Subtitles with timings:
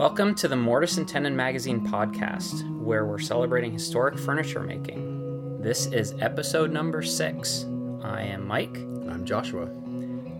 [0.00, 5.60] Welcome to the Mortise and Tenon Magazine podcast, where we're celebrating historic furniture making.
[5.60, 7.66] This is episode number six.
[8.02, 8.78] I am Mike.
[8.78, 9.68] I'm Joshua.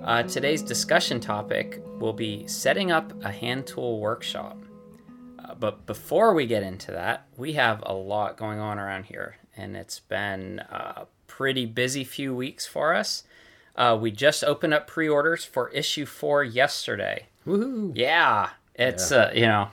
[0.03, 4.57] Uh, today's discussion topic will be setting up a hand tool workshop.
[5.39, 9.37] Uh, but before we get into that, we have a lot going on around here,
[9.59, 13.25] and it's been a pretty busy few weeks for us.
[13.77, 17.27] Uh, we just opened up pre orders for issue four yesterday.
[17.47, 17.93] Woohoo!
[17.95, 19.69] Yeah, it's uh, you know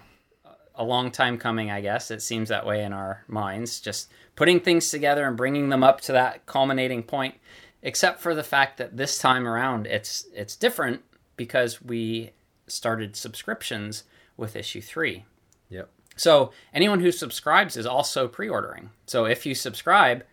[0.75, 1.71] a long time coming.
[1.71, 3.79] I guess it seems that way in our minds.
[3.79, 7.35] Just putting things together and bringing them up to that culminating point.
[7.81, 11.01] Except for the fact that this time around, it's it's different
[11.35, 12.31] because we
[12.67, 14.03] started subscriptions
[14.35, 15.25] with issue three.
[15.69, 15.89] Yep.
[16.15, 18.89] So anyone who subscribes is also pre-ordering.
[19.05, 20.25] So if you subscribe,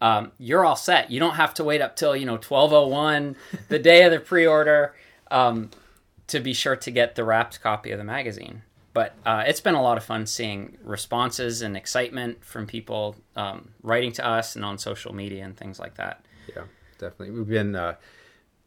[0.00, 1.10] um, you're all set.
[1.10, 3.36] You don't have to wait up till you know 12:01,
[3.68, 4.94] the day of the pre-order,
[5.30, 5.70] um,
[6.28, 8.62] to be sure to get the wrapped copy of the magazine.
[8.92, 13.70] But uh, it's been a lot of fun seeing responses and excitement from people um,
[13.82, 16.24] writing to us and on social media and things like that.
[16.48, 16.62] Yeah,
[16.98, 17.32] definitely.
[17.32, 17.96] We've been uh,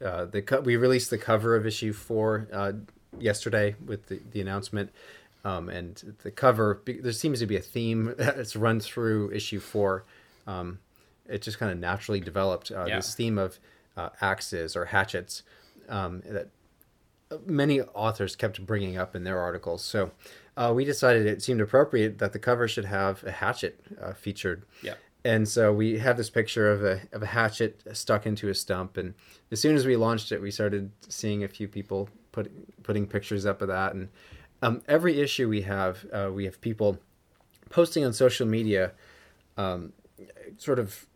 [0.04, 2.72] uh, the co- we released the cover of issue four uh,
[3.18, 4.90] yesterday with the, the announcement,
[5.46, 10.04] um, and the cover there seems to be a theme that's run through issue four.
[10.46, 10.78] Um,
[11.26, 12.96] it just kind of naturally developed uh, Yeah.
[12.96, 13.58] this theme of
[13.96, 15.42] uh, axes or hatchets
[15.88, 16.48] um, that
[17.46, 19.84] many authors kept bringing up in their articles.
[19.84, 20.12] So
[20.56, 24.64] uh, we decided it seemed appropriate that the cover should have a hatchet uh, featured.
[24.82, 24.94] Yeah.
[25.24, 28.96] And so we have this picture of a, of a hatchet stuck into a stump.
[28.96, 29.14] And
[29.50, 33.44] as soon as we launched it, we started seeing a few people put, putting pictures
[33.44, 33.94] up of that.
[33.94, 34.08] And
[34.62, 36.98] um, every issue we have, uh, we have people
[37.68, 38.92] posting on social media,
[39.56, 39.92] um,
[40.56, 41.06] sort of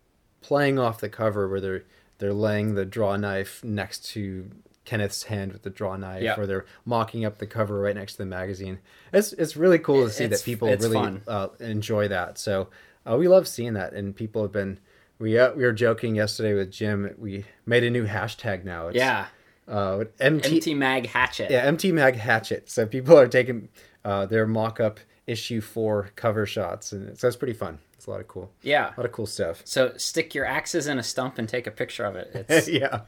[0.41, 1.85] playing off the cover where they're
[2.19, 4.49] they're laying the draw knife next to
[4.85, 6.39] Kenneth's hand with the draw knife, Yeah.
[6.39, 8.79] or they're mocking up the cover right next to the magazine.
[9.13, 12.39] It's it's really cool to see It's- that people really uh, enjoy that.
[12.39, 12.69] So
[13.09, 14.79] uh, we love seeing that, and people have been.
[15.19, 17.15] We uh, we were joking yesterday with Jim.
[17.19, 18.89] We made a new hashtag now.
[18.89, 19.27] It's, Yeah,
[19.69, 21.51] Uh, MT, MT Mag Hatchet.
[21.51, 22.69] yeah, MT Mag Hatchet.
[22.69, 23.69] So people are taking
[24.05, 24.99] uh, their mock up
[25.29, 27.79] issue four cover shots, and so it's pretty fun.
[27.95, 28.89] It's a lot of cool, yeah.
[28.89, 29.63] a lot of cool stuff.
[29.65, 32.33] So stick your axes in a stump and take a picture of it.
[32.49, 33.03] It's yeah,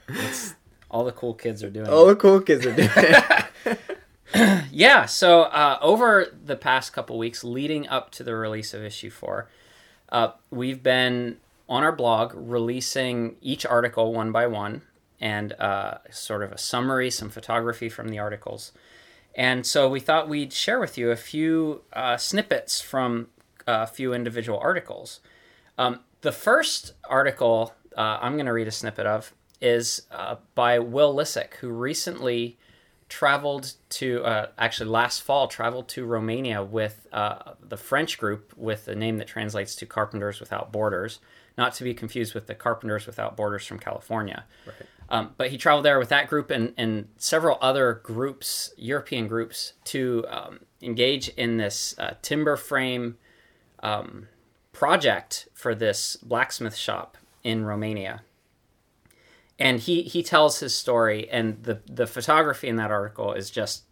[0.94, 1.88] all the cool kids are doing.
[1.88, 2.88] all the cool kids are doing.
[2.94, 3.80] it.
[4.72, 9.10] Yeah, so uh, over the past couple weeks leading up to the release of issue
[9.10, 9.48] four,
[10.08, 11.36] uh, we've been
[11.68, 14.82] on our blog releasing each article one by one
[15.20, 18.72] and uh, sort of a summary, some photography from the articles.
[19.36, 23.28] And so we thought we'd share with you a few uh, snippets from
[23.68, 25.20] a few individual articles.
[25.78, 30.78] Um, the first article uh, I'm going to read a snippet of is uh, by
[30.78, 32.58] Will Lissick, who recently
[33.08, 38.86] traveled to, uh, actually last fall, traveled to Romania with uh, the French group with
[38.86, 41.20] the name that translates to Carpenters Without Borders,
[41.56, 44.44] not to be confused with the Carpenters Without Borders from California.
[45.08, 49.74] Um, but he traveled there with that group and, and several other groups, European groups,
[49.84, 53.16] to um, engage in this uh, timber frame
[53.80, 54.28] um,
[54.72, 58.22] project for this blacksmith shop in Romania.
[59.58, 63.84] And he, he tells his story, and the, the photography in that article is just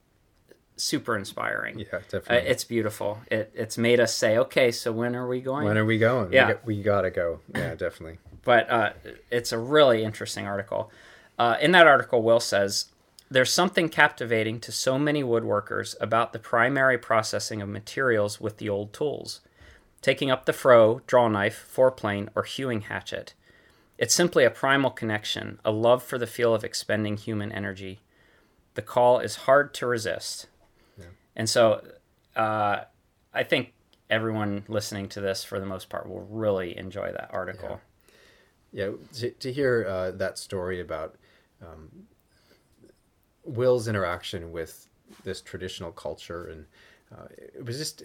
[0.76, 1.78] super inspiring.
[1.78, 2.50] yeah, Uh, definitely.
[2.50, 3.18] it's beautiful.
[3.30, 5.64] It, it's made us say, okay, so when are we going?
[5.66, 6.32] when are we going?
[6.32, 6.46] Yeah.
[6.48, 7.40] we, got, we gotta go.
[7.54, 8.18] Yeah, definitely.
[8.44, 8.90] but uh,
[9.30, 10.90] it's a really interesting article.
[11.38, 12.86] Uh, in that article, Will says,
[13.30, 18.68] There's something captivating to so many woodworkers about the primary processing of materials with the
[18.68, 19.40] old tools.
[20.00, 23.34] Taking up the froe, draw knife, foreplane, or hewing hatchet.
[23.98, 28.00] It's simply a primal connection, a love for the feel of expending human energy.
[28.74, 30.46] The call is hard to resist.
[31.36, 31.82] And so
[32.36, 32.80] uh,
[33.32, 33.72] I think
[34.10, 37.80] everyone listening to this, for the most part, will really enjoy that article.
[38.72, 41.16] Yeah, to, to hear uh, that story about
[41.62, 41.90] um,
[43.44, 44.88] Will's interaction with
[45.24, 46.66] this traditional culture, and
[47.14, 48.02] uh, it was just,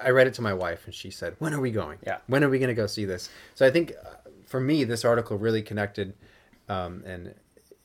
[0.00, 1.98] I read it to my wife, and she said, "When are we going?
[2.06, 2.18] Yeah.
[2.26, 4.21] when are we going to go see this?" So I think uh,
[4.52, 6.12] for me, this article really connected,
[6.68, 7.28] um, and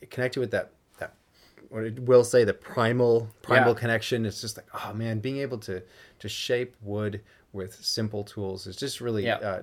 [0.02, 1.14] it connected with that that
[1.69, 3.80] what it will say the primal primal Yeah.
[3.80, 4.25] connection.
[4.25, 5.81] It's just like, oh man, being able to
[6.19, 7.22] to shape wood
[7.54, 9.36] with simple tools is just really Yeah.
[9.38, 9.62] uh,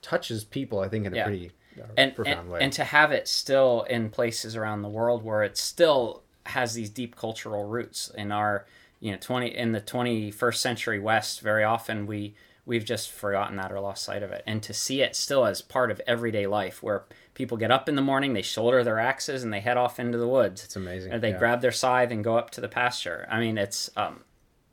[0.00, 0.80] touches people.
[0.80, 1.24] I think in a Yeah.
[1.24, 2.60] pretty uh, and, profound and, way.
[2.62, 6.88] and to have it still in places around the world where it still has these
[6.88, 8.64] deep cultural roots in our
[9.00, 12.34] you know 20 in the 21st century west very often we
[12.66, 15.62] we've just forgotten that or lost sight of it and to see it still as
[15.62, 19.42] part of everyday life where people get up in the morning they shoulder their axes
[19.44, 21.12] and they head off into the woods It's amazing.
[21.12, 21.38] or they yeah.
[21.38, 24.20] grab their scythe and go up to the pasture i mean it's um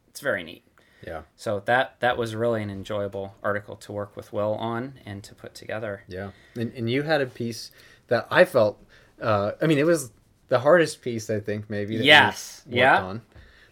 [0.09, 0.63] it's very neat.
[1.05, 1.23] Yeah.
[1.35, 5.33] So that that was really an enjoyable article to work with Will on and to
[5.35, 6.03] put together.
[6.07, 6.29] Yeah.
[6.55, 7.71] And, and you had a piece
[8.07, 8.79] that I felt,
[9.19, 10.11] uh, I mean, it was
[10.49, 11.97] the hardest piece, I think, maybe.
[11.97, 12.61] That Yes.
[12.67, 13.01] worked Yeah.
[13.03, 13.21] On.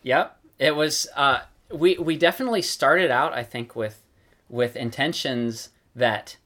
[0.02, 0.38] Yep.
[0.58, 1.42] It was uh
[1.72, 4.01] we we definitely started out I think with
[4.52, 6.38] with intentions that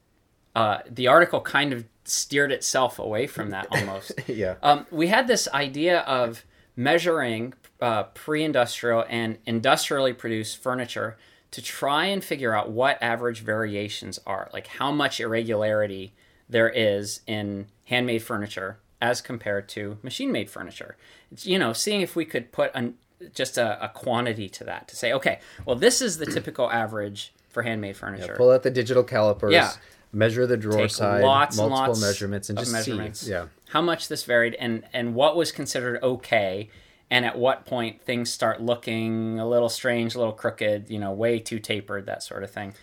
[0.54, 4.12] uh the article kind of steered itself away from that almost.
[4.28, 4.54] yeah.
[4.62, 6.44] um we had this idea of
[6.76, 11.16] measuring uh, pre-industrial and industrially produced furniture
[11.50, 16.12] to try and figure out what average variations are, like how much irregularity
[16.48, 20.96] there is in handmade furniture as compared to machine-made furniture.
[21.30, 22.94] It's, you know, seeing if we could put an,
[23.34, 27.32] just a, a quantity to that to say, okay, well, this is the typical average
[27.56, 28.34] for handmade furniture.
[28.36, 29.50] Pull out the digital calipers.
[29.54, 29.72] Yeah.
[30.12, 31.22] Measure the drawer Take side.
[31.24, 33.20] lots and lots measurements and of just measurements.
[33.20, 33.30] see.
[33.30, 33.46] Yeah.
[33.70, 36.68] how much this varied and and what was considered okay
[37.10, 41.12] and at what point things start looking a little strange a little crooked you know
[41.12, 42.74] way too tapered that sort of thing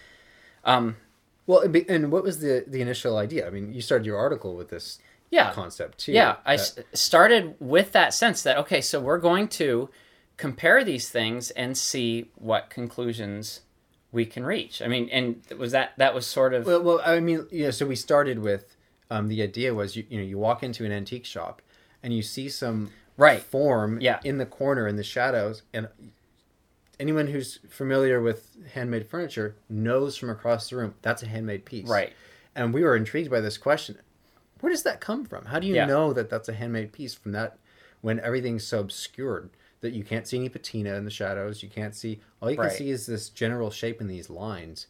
[0.66, 0.96] um
[1.48, 3.46] Well, and what was the the initial idea?
[3.48, 5.00] I mean, you started your article with this
[5.32, 6.12] yeah concept too.
[6.12, 6.56] yeah i
[6.94, 9.90] started with that sense that okay so we're going to
[10.38, 13.62] compare these things and see what conclusions
[14.14, 17.20] we can reach i mean and was that that was sort of Well, well, I
[17.20, 17.72] mean, yeah.
[17.72, 18.76] So we started with
[19.12, 21.62] um, the idea was you you know you walk into an antique shop
[22.02, 23.42] and you see some Right.
[23.42, 24.20] form Yeah.
[24.24, 25.88] in the corner in the shadows and
[27.00, 31.88] anyone who's familiar with handmade furniture knows from across the room that's a handmade piece
[31.90, 32.14] right
[32.56, 33.98] and we were intrigued by this question
[34.62, 35.86] where does that come from how do you Yeah.
[35.86, 37.58] know that that's a handmade piece from that
[38.02, 39.50] when everything's so obscured
[39.84, 42.66] that you can't see any patina in the shadows you can't see all you can
[42.66, 42.72] Right.
[42.78, 44.88] see is this general shape in these lines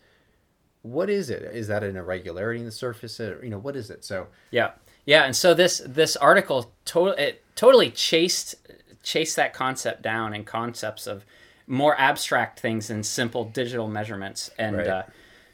[0.84, 3.90] what is it is that an irregularity in the surface or, you know what is
[3.90, 4.72] it so Yeah,
[5.06, 8.56] yeah, and so this this article to- it totally chased
[9.02, 11.26] chased that concept down in concepts of
[11.68, 14.50] more abstract things than simple digital measurements.
[14.58, 14.88] And Right.
[14.88, 15.04] uh,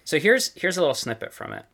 [0.03, 1.65] so here's here's a little snippet from it.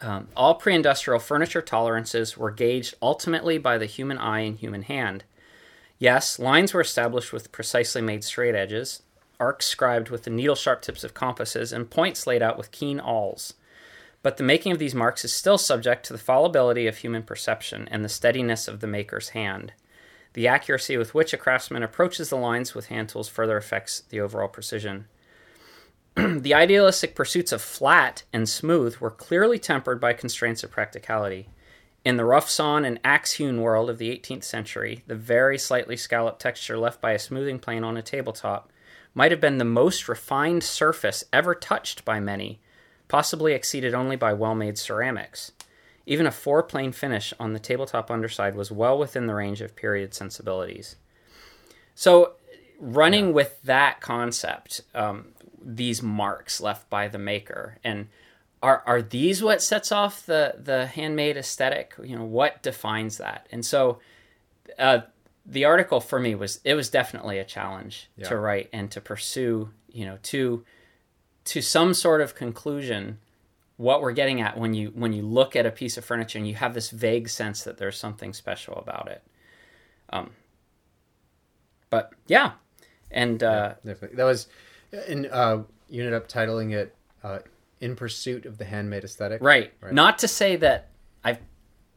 [0.00, 5.24] Um, all pre-industrial furniture tolerances were gauged ultimately by the human eye and human hand.
[6.00, 9.02] Yes, lines were established with precisely made straight edges,
[9.38, 12.98] arcs scribed with the needle sharp tips of compasses, and points laid out with keen
[12.98, 13.52] awls.
[14.22, 17.86] But the making of these marks is still subject to the fallibility of human perception
[17.90, 19.74] and the steadiness of the maker's hand.
[20.32, 24.20] The accuracy with which a craftsman approaches the lines with hand tools further affects the
[24.20, 25.06] overall precision.
[26.14, 31.50] the idealistic pursuits of flat and smooth were clearly tempered by constraints of practicality.
[32.04, 35.96] In the rough sawn and axe hewn world of the 18th century, the very slightly
[35.96, 38.70] scalloped texture left by a smoothing plane on a tabletop
[39.14, 42.60] might have been the most refined surface ever touched by many,
[43.08, 45.52] possibly exceeded only by well made ceramics.
[46.06, 49.76] Even a fore plane finish on the tabletop underside was well within the range of
[49.76, 50.96] period sensibilities.
[51.94, 52.32] So,
[52.80, 55.26] running with that concept, um,
[55.62, 58.08] these marks left by the maker, and
[58.62, 61.94] are are these what sets off the the handmade aesthetic?
[62.02, 63.46] You know, what defines that?
[63.50, 63.98] And so,
[64.78, 65.00] uh,
[65.46, 68.28] the article for me was it was definitely a challenge Yeah.
[68.28, 69.70] to write and to pursue.
[69.92, 70.64] You know, to
[71.46, 73.18] to some sort of conclusion
[73.76, 76.46] what we're getting at when you when you look at a piece of furniture and
[76.46, 79.22] you have this vague sense that there's something special about it
[80.10, 80.30] um
[81.88, 82.52] but yeah
[83.10, 84.48] and uh definitely that was
[85.08, 85.58] and uh
[85.88, 86.94] you ended up titling it
[87.24, 87.38] uh
[87.80, 89.42] in pursuit of the handmade aesthetic?
[89.42, 89.72] Right.
[89.80, 89.92] Right.
[89.92, 90.88] not to say that
[91.24, 91.38] i've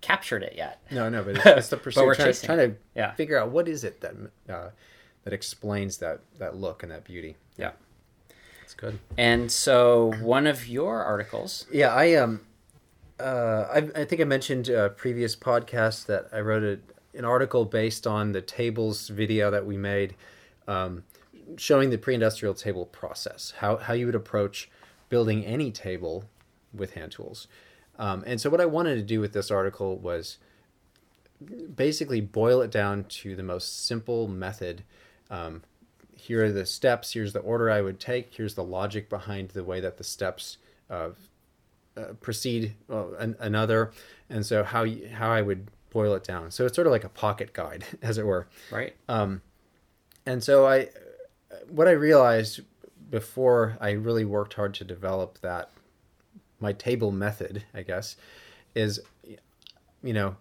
[0.01, 0.81] captured it yet.
[0.91, 3.11] No no but it's, it's the pursuit we're trying, trying to Yeah.
[3.13, 4.13] figure out what is it that
[4.49, 4.69] uh
[5.23, 7.37] that explains that that look and that beauty.
[7.57, 7.71] Yeah.
[8.63, 8.99] It's good.
[9.17, 12.41] And so one of your articles Yeah, I um,
[13.19, 16.79] uh, I, I think I mentioned uh, previous podcast that I wrote a,
[17.17, 20.15] an article based on the tables video that we made,
[20.67, 21.03] um,
[21.57, 24.69] showing the pre-industrial table process, how how you would approach
[25.13, 26.23] building any table
[26.73, 27.47] with hand tools,
[27.99, 30.37] um, and so what I wanted to do with this article was
[31.75, 34.83] basically boil it down to the most simple method.
[35.29, 35.63] Um,
[36.15, 37.13] here are the steps.
[37.13, 38.33] Here's the order I would take.
[38.33, 40.57] Here's the logic behind the way that the steps
[40.89, 41.09] uh,
[41.97, 43.91] uh, proceed uh, an, another,
[44.29, 46.49] and so how you, how I would boil it down.
[46.49, 48.47] So it's sort of like a pocket guide, as it were.
[48.71, 48.95] right
[50.25, 50.89] And so I,
[51.69, 52.61] what I realized
[53.13, 55.69] before I really worked hard to develop that,
[56.59, 58.15] my table method, I guess,
[58.73, 58.99] is,
[60.01, 60.35] you know,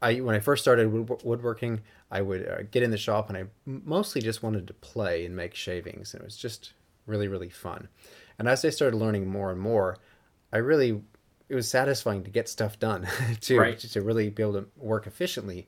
[0.00, 3.36] I when I first started wood, woodworking, I would uh, get in the shop and
[3.36, 6.72] I mostly just wanted to play and make shavings, and it was just
[7.04, 7.88] really really fun.
[8.38, 9.98] And as I started learning more and more,
[10.54, 11.02] I really
[11.50, 13.06] it was satisfying to get stuff done
[13.42, 13.78] too, Right.
[13.78, 15.66] to really be able to work efficiently,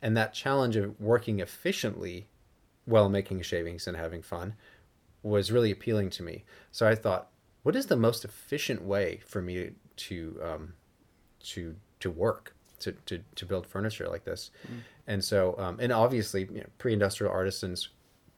[0.00, 2.26] and that challenge of working efficiently
[2.86, 4.54] while making shavings and having fun
[5.22, 6.44] was really appealing to me.
[6.72, 7.28] So I thought,
[7.62, 10.72] what is the most efficient way for me to um,
[11.40, 14.50] to to work to, to, to build furniture like this?
[14.66, 14.78] Mm.
[15.06, 17.88] And so, um, and obviously, you know, pre-industrial artisans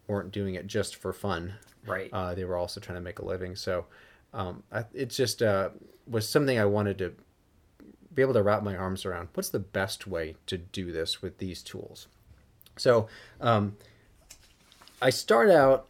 [0.07, 1.55] weren't doing it just for fun.
[1.87, 2.11] Right.
[2.13, 3.57] Uh, they were also trying to make a living.
[3.57, 3.87] So
[4.33, 5.71] um, I, it just uh,
[6.07, 7.15] was something I wanted to
[8.15, 9.29] be able to wrap my arms around.
[9.35, 12.09] What's the best way to do this with these tools?
[12.77, 13.09] So
[13.41, 13.77] um,
[15.01, 15.89] I start out,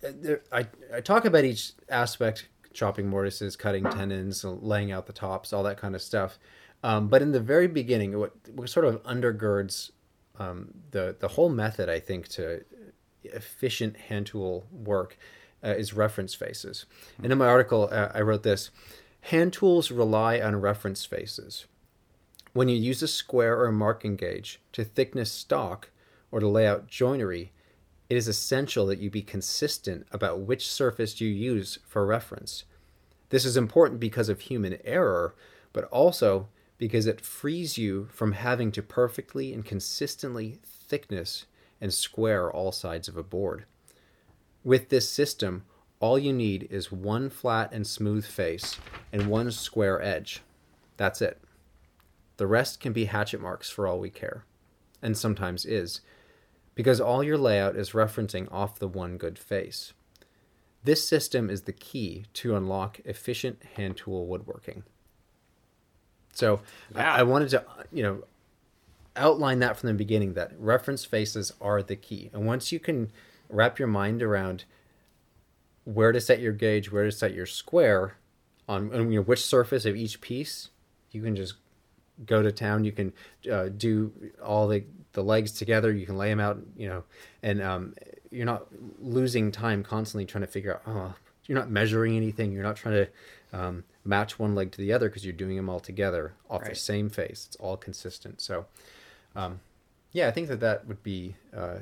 [0.53, 5.63] I, I talk about each aspect chopping mortises, cutting tenons, laying out the tops, all
[5.65, 6.39] that kind of stuff.
[6.83, 9.91] Um, but in the very beginning, what, what sort of undergirds
[10.39, 12.65] um, the the whole method, I think, to
[13.25, 15.19] efficient hand tool work
[15.65, 16.87] uh, is reference faces.
[17.23, 18.71] And in my article, uh, I wrote this:
[19.23, 21.67] hand tools rely on reference faces.
[22.53, 25.91] When you use a square or a marking gauge to thickness stock
[26.31, 27.53] or to lay out joinery,
[28.09, 32.65] it is essential that you be consistent about which surface you use for reference.
[33.31, 35.35] This is important because of human error,
[35.73, 36.49] but also
[36.79, 41.45] because it frees you from having to perfectly and consistently thickness
[41.81, 43.65] and square all sides of a board.
[44.65, 45.65] With this system,
[46.01, 48.79] all you need is one flat and smooth face
[49.13, 50.43] and one square edge.
[50.97, 51.41] That's it.
[52.37, 54.45] The rest can be hatchet marks for all we care,
[55.03, 56.01] and sometimes is,
[56.79, 59.95] because all your layout is referencing off the one good face.
[60.85, 64.85] This system is the key to unlock efficient hand tool woodworking.
[66.33, 66.61] So
[66.95, 67.15] yeah.
[67.15, 68.23] I, I wanted to, you know,
[69.17, 72.31] outline that from the beginning that reference faces are the key.
[72.33, 73.11] And once you can
[73.49, 74.65] wrap your mind around
[75.83, 78.19] where to set your gauge, where to set your square
[78.69, 80.69] on you know which surface of each piece,
[81.11, 81.55] you can just
[82.27, 82.85] go to town.
[82.85, 83.13] You can
[83.51, 85.93] uh, do all the the legs together.
[85.93, 87.05] You can lay them out, you know,
[87.43, 87.95] and um,
[88.31, 88.67] you're not
[89.01, 90.83] losing time constantly trying to figure out.
[90.87, 91.15] Oh,
[91.47, 92.53] you're not measuring anything.
[92.53, 95.69] You're not trying to um, match one leg to the other because you're doing them
[95.69, 96.71] all together off right.
[96.71, 97.47] the same face.
[97.49, 98.41] It's all consistent.
[98.41, 98.67] So,
[99.35, 99.61] um,
[100.13, 101.37] yeah, I think that that would be.
[101.57, 101.79] Uh,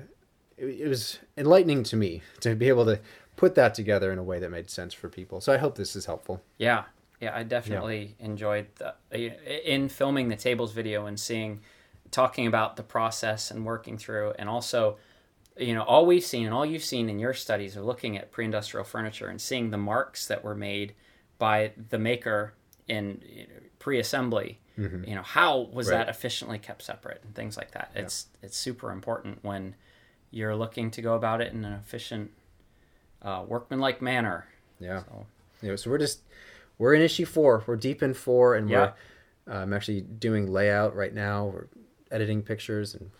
[0.56, 3.00] it, it was enlightening to me to be able to
[3.36, 5.40] put that together in a way that made sense for people.
[5.40, 6.42] So I hope this is helpful.
[6.58, 6.84] Yeah,
[7.20, 8.26] yeah, I definitely yeah.
[8.26, 11.60] enjoyed the, in filming the tables video and seeing,
[12.10, 14.96] talking about the process and working through, and also,
[15.56, 18.30] you know, all we've seen and all you've seen in your studies are looking at
[18.30, 20.94] pre-industrial furniture and seeing the marks that were made
[21.38, 22.52] by the maker
[22.88, 23.22] in
[23.78, 24.60] pre-assembly.
[24.78, 25.08] Mm-hmm.
[25.08, 25.98] You know, how was right.
[25.98, 27.92] that efficiently kept separate and things like that.
[27.94, 28.02] Yeah.
[28.02, 29.74] It's it's super important when
[30.30, 32.30] you're looking to go about it in an efficient,
[33.22, 34.46] uh, workmanlike manner.
[34.78, 35.04] Yeah.
[35.04, 35.26] So.
[35.62, 35.76] Yeah.
[35.76, 36.20] So we're just
[36.78, 37.64] we're in issue four.
[37.66, 38.92] We're deep in four, and yeah.
[39.46, 41.46] we're uh, I'm actually doing layout right now.
[41.46, 41.66] We're
[42.10, 43.10] editing pictures and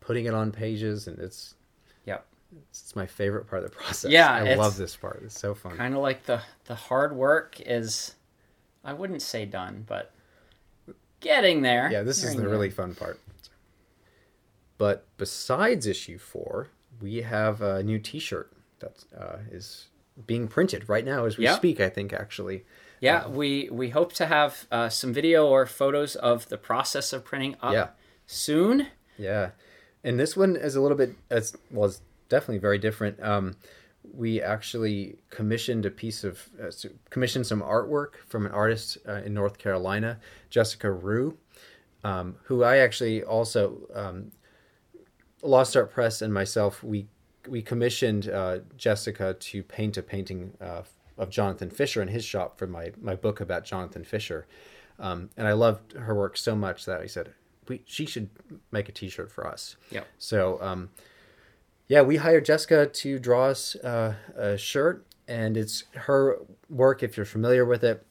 [0.00, 1.54] putting it on pages, and it's
[2.04, 2.18] yeah,
[2.68, 4.10] it's, it's my favorite part of the process.
[4.10, 5.22] Yeah, I love this part.
[5.24, 5.76] It's so fun.
[5.76, 8.14] Kind of like the the hard work is,
[8.84, 10.12] I wouldn't say done, but
[11.20, 11.90] getting there.
[11.90, 13.20] Yeah, this is the really fun part.
[14.76, 16.68] But besides issue four,
[17.00, 19.88] we have a new T-shirt that uh, is
[20.24, 21.80] being printed right now as we speak.
[21.80, 22.64] I think actually.
[23.00, 27.12] Yeah, um, we we hope to have uh, some video or photos of the process
[27.12, 27.88] of printing up yeah.
[28.26, 28.88] soon.
[29.16, 29.50] Yeah,
[30.04, 31.88] and this one is a little bit as well.
[31.88, 33.22] It's definitely very different.
[33.22, 33.56] Um,
[34.14, 36.70] we actually commissioned a piece of uh,
[37.10, 40.18] commissioned some artwork from an artist uh, in North Carolina,
[40.50, 41.36] Jessica Roux,
[42.04, 44.32] um, who I actually also um,
[45.42, 47.06] Lost Art Press and myself we
[47.48, 50.82] we commissioned uh, Jessica to paint a painting uh,
[51.18, 54.46] of Jonathan Fisher in his shop for my my book about Jonathan Fisher,
[54.98, 57.34] um, and I loved her work so much that I said
[57.68, 58.30] we she should
[58.70, 59.76] make a T-shirt for us.
[59.90, 60.04] Yeah.
[60.18, 60.90] So um,
[61.86, 67.02] yeah, we hired Jessica to draw us uh, a shirt, and it's her work.
[67.02, 68.04] If you're familiar with it,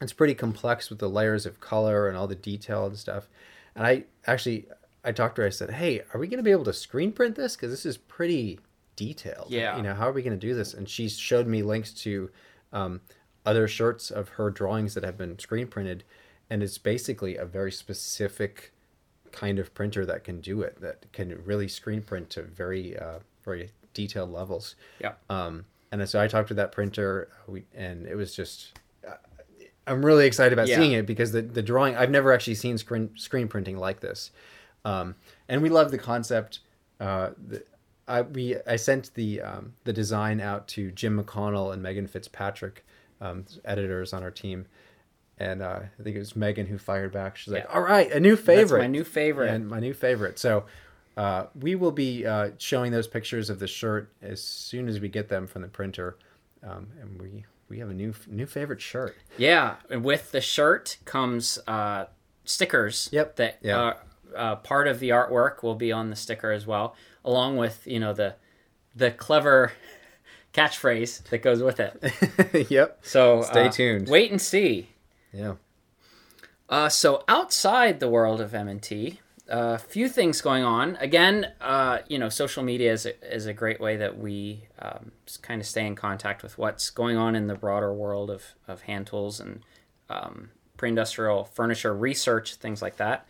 [0.00, 3.28] it's pretty complex with the layers of color and all the detail and stuff.
[3.74, 4.66] And I actually
[5.04, 5.46] I talked to her.
[5.46, 7.56] I said, "Hey, are we going to be able to screen print this?
[7.56, 8.58] Because this is pretty
[9.00, 9.50] detailed.
[9.50, 9.78] Yeah.
[9.78, 10.74] You know, how are we going to do this?
[10.74, 12.30] And she showed me links to
[12.70, 13.00] um,
[13.46, 16.04] other shirts of her drawings that have been screen printed.
[16.50, 18.72] And it's basically a very specific
[19.32, 23.20] kind of printer that can do it, that can really screen print to very, uh,
[23.42, 24.76] very detailed levels.
[25.00, 25.14] Yeah.
[25.30, 28.78] Um, and so I talked to that printer, we, and it was just.
[29.06, 29.14] Uh,
[29.86, 30.76] I'm really excited about yeah.
[30.76, 34.30] seeing it because the, the drawing I've never actually seen screen screen printing like this,
[34.84, 35.16] um,
[35.48, 36.60] and we love the concept.
[37.00, 37.64] Uh, the,
[38.10, 42.84] I we I sent the um, the design out to Jim McConnell and Megan Fitzpatrick,
[43.20, 44.66] um, editors on our team,
[45.38, 47.36] and uh, I think it was Megan who fired back.
[47.36, 50.38] She's like, "All right, a new favorite, That's my new favorite, and my new favorite."
[50.38, 50.64] So
[51.16, 55.08] Uh, we will be uh, showing those pictures of the shirt as soon as we
[55.08, 56.16] get them from the printer,
[56.62, 59.16] um, and we we have a new new favorite shirt.
[59.36, 62.06] Yeah, and with the shirt comes uh,
[62.44, 63.08] stickers.
[63.12, 63.36] Yep.
[63.36, 63.78] That Yeah.
[63.80, 63.94] uh,
[64.36, 68.00] uh, part of the artwork will be on the sticker as well, along with you
[68.00, 68.34] know the
[68.94, 69.72] the clever
[70.54, 72.70] catchphrase that goes with it.
[72.70, 72.98] yep.
[73.02, 74.08] So Stay uh, tuned.
[74.08, 74.90] Wait and see.
[75.32, 75.54] Yeah.
[76.68, 80.96] Uh, so outside the world of M&T, a few things going on.
[81.00, 85.10] Again, uh, you know, social media is a, is a great way that we um,
[85.42, 88.82] kind of stay in contact with what's going on in the broader world of, of
[88.82, 89.62] hand tools and
[90.08, 93.26] um, pre-industrial furniture research, things like that.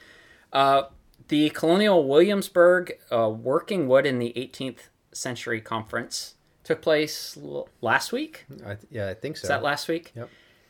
[1.28, 6.34] The Colonial Williamsburg uh, Working Wood in the 18th Century Conference
[6.64, 8.46] took place l- last week.
[8.64, 9.44] I, th- yeah, I think so.
[9.44, 10.12] Is that last week?
[10.16, 10.28] Yep.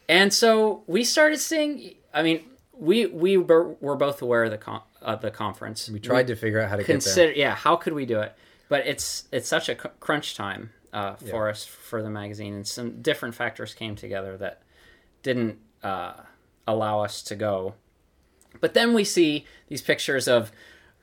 [0.09, 1.95] And so we started seeing.
[2.13, 5.89] I mean, we we were, were both aware of the con- of the conference.
[5.89, 7.33] we tried to figure out how to consider.
[7.33, 8.35] Yeah, how could we do it?
[8.69, 11.53] But it's it's such a crunch time uh, for Yeah.
[11.53, 14.63] us for the magazine, and some different factors came together that
[15.23, 16.15] didn't uh,
[16.67, 17.75] allow us to go.
[18.61, 20.53] But then we see these pictures of.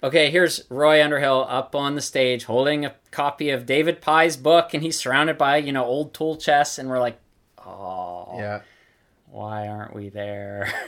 [0.04, 4.76] Okay, here's Roy Underhill up on the stage holding a copy of David Pye's book,
[4.76, 7.20] and he's surrounded by you know old tool chests, and we're like,
[7.66, 8.38] oh.
[8.38, 8.62] Yeah.
[9.32, 10.72] why aren't we there?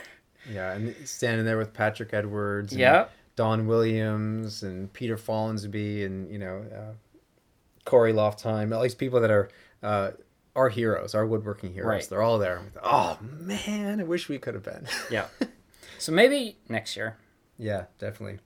[0.50, 6.38] Yeah, and standing there with Patrick Edwards, yeah, Don Williams, and Peter Follansbee, and you
[6.38, 6.92] know, uh,
[7.84, 8.74] Corey Loftheim.
[8.74, 9.50] All these people that are
[9.82, 10.12] uh,
[10.56, 11.88] our heroes, our woodworking heroes.
[11.88, 12.06] Right.
[12.08, 12.62] They're all there.
[12.82, 14.86] Oh man, I wish we could have been.
[15.10, 15.26] yeah.
[16.00, 17.18] So maybe next year.
[17.58, 18.38] yeah, definitely.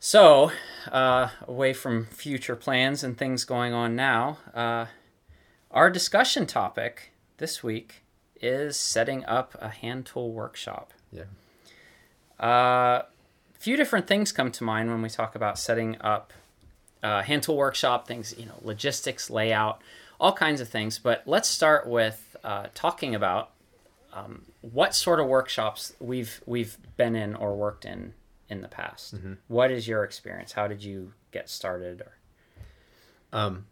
[0.00, 0.52] So,
[0.90, 4.86] uh, away from future plans and things going on now, uh,
[5.70, 8.02] our discussion topic this week
[8.40, 10.92] is setting up a hand tool workshop.
[11.12, 11.24] Yeah.
[12.38, 13.02] A uh,
[13.58, 16.32] few different things come to mind when we talk about setting up
[17.02, 19.82] a hand tool workshop, things, you know, logistics, layout,
[20.18, 20.98] all kinds of things.
[20.98, 23.53] But let's start with uh, talking about
[24.14, 28.14] um, what sort of workshops we've we've been in or worked in
[28.48, 29.14] in the past.
[29.48, 30.52] What is your experience?
[30.52, 32.00] How did you get started?
[32.02, 32.12] Or
[33.32, 33.66] Um,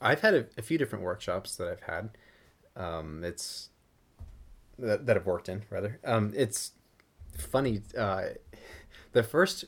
[0.00, 2.10] I've had a, a few different workshops that I've had.
[2.74, 3.68] Um, it's
[4.78, 6.00] that, that I've worked in rather.
[6.04, 6.72] Um, it's
[7.36, 7.82] funny.
[7.96, 8.22] Uh,
[9.12, 9.66] the first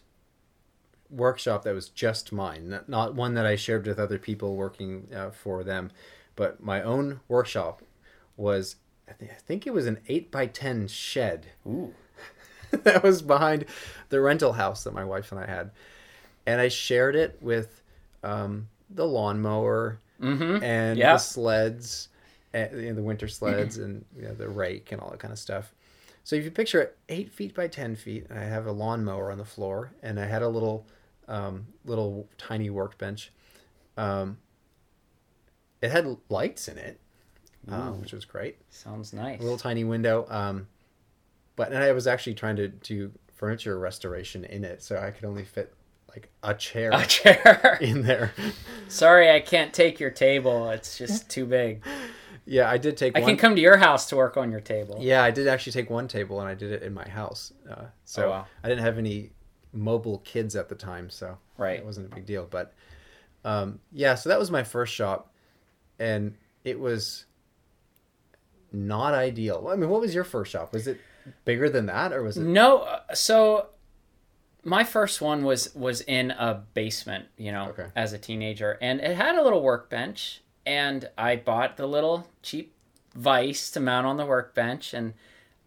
[1.11, 5.09] workshop that was just mine, not, not one that I shared with other people working
[5.15, 5.91] uh, for them,
[6.35, 7.83] but my own workshop
[8.37, 8.77] was.
[9.09, 11.95] I thi- I think it was an eight by ten shed ooh,
[12.71, 13.67] that was behind
[14.09, 15.71] the rental house that my wife and I had,
[16.47, 17.83] and I shared it with
[18.23, 20.63] um, the lawnmower mm-hmm.
[20.63, 21.15] and Yeah.
[21.15, 22.09] the sleds,
[22.53, 25.33] and, you know, the winter sleds, and you know, the rake and all that kind
[25.33, 25.75] of stuff.
[26.25, 29.33] So if you picture it, eight feet by ten feet, and I have a lawnmower
[29.33, 30.87] on the floor, and I had a little,
[31.27, 33.33] um, little tiny workbench.
[33.97, 34.39] Um,
[35.83, 37.01] it had lights in it,
[37.69, 39.39] um, which was great sounds nice.
[39.39, 40.27] a little tiny window.
[40.29, 40.67] Um,
[41.57, 45.25] but and I was actually trying to do furniture restoration in it, so I could
[45.25, 45.75] only fit
[46.09, 47.79] like a chair a chair.
[47.81, 48.33] in there.
[48.89, 50.69] Sorry, I can't take your table.
[50.71, 51.83] It's just too big.
[52.45, 53.31] yeah, I did take I one.
[53.31, 54.99] can come to your house to work on your table.
[55.01, 57.53] yeah, I did actually take one table, and I did it in my house.
[57.71, 58.47] Uh, so Oh, wow.
[58.63, 59.31] I didn't have any
[59.73, 61.79] mobile kids at the time, so Right.
[61.79, 62.47] it wasn't a big deal.
[62.51, 62.75] But
[63.45, 65.33] um, yeah, so that was my first shop,
[65.99, 67.25] and it was
[68.73, 69.69] not ideal.
[69.71, 70.73] I mean, what was your first shop?
[70.73, 71.01] Was it
[71.45, 72.43] bigger than that, or was it?
[72.43, 73.69] No, uh, so
[74.65, 77.87] my first one was was in a basement, you know, Okay.
[77.97, 82.75] as a teenager, and it had a little workbench, and I bought the little cheap
[83.15, 85.15] vise to mount on the workbench, and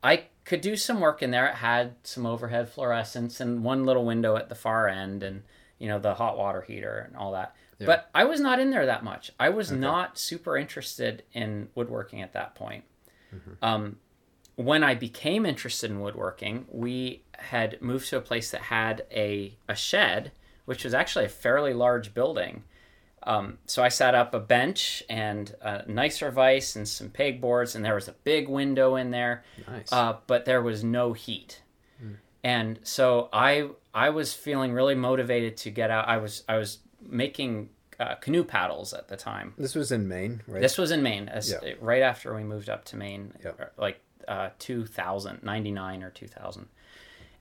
[0.03, 1.47] I could do some work in there.
[1.47, 5.43] It had some overhead fluorescence and one little window at the far end, and
[5.77, 7.55] you know the hot water heater and all that.
[7.79, 7.87] Yeah.
[7.87, 9.31] But I was not in there that much.
[9.37, 12.85] I was not super interested in woodworking at that point.
[13.61, 13.97] Um,
[14.55, 19.57] when I became interested in woodworking, we had moved to a place that had a,
[19.67, 20.31] a shed,
[20.65, 22.63] which was actually a fairly large building.
[23.23, 27.83] Um, so I set up a bench and a nicer vise and some pegboards, and
[27.83, 29.91] there was a big window in there, Nice.
[29.91, 31.61] uh, but there was no heat.
[32.43, 36.07] And so I I was feeling really motivated to get out.
[36.07, 37.69] I was I was making
[37.99, 39.53] uh, canoe paddles at the time.
[39.57, 40.61] this was in Maine, right?
[40.61, 41.73] This was in Maine, as, Yeah.
[41.79, 43.51] right after we moved up to Maine, Yeah.
[43.77, 46.67] like uh, 2000, 99 or 2000.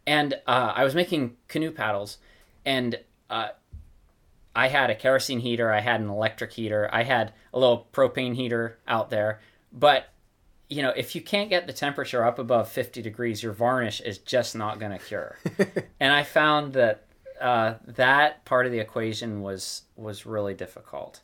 [0.06, 2.18] And uh, I was making canoe paddles,
[2.66, 2.98] and
[3.30, 3.48] uh,
[4.54, 8.34] I had a kerosene heater, I had an electric heater, I had a little propane
[8.36, 9.40] heater out there.
[9.72, 10.08] But,
[10.68, 14.18] you know, if you can't get the temperature up above 50 degrees, your varnish is
[14.18, 15.36] just not going to cure.
[16.00, 17.06] and I found that
[17.40, 21.20] uh, that part of the equation was was really difficult.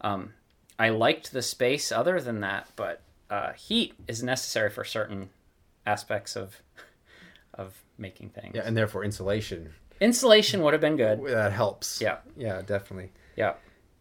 [0.00, 0.34] Um,
[0.78, 5.30] I liked the space other than that, but uh, heat is necessary for certain
[5.86, 6.62] aspects of
[7.54, 8.52] of making things.
[8.54, 11.24] Yeah, and therefore insulation Insulation would have been good.
[11.26, 12.00] that helps.
[12.00, 12.18] Yeah.
[12.36, 13.12] yeah, definitely.
[13.36, 13.54] Yeah.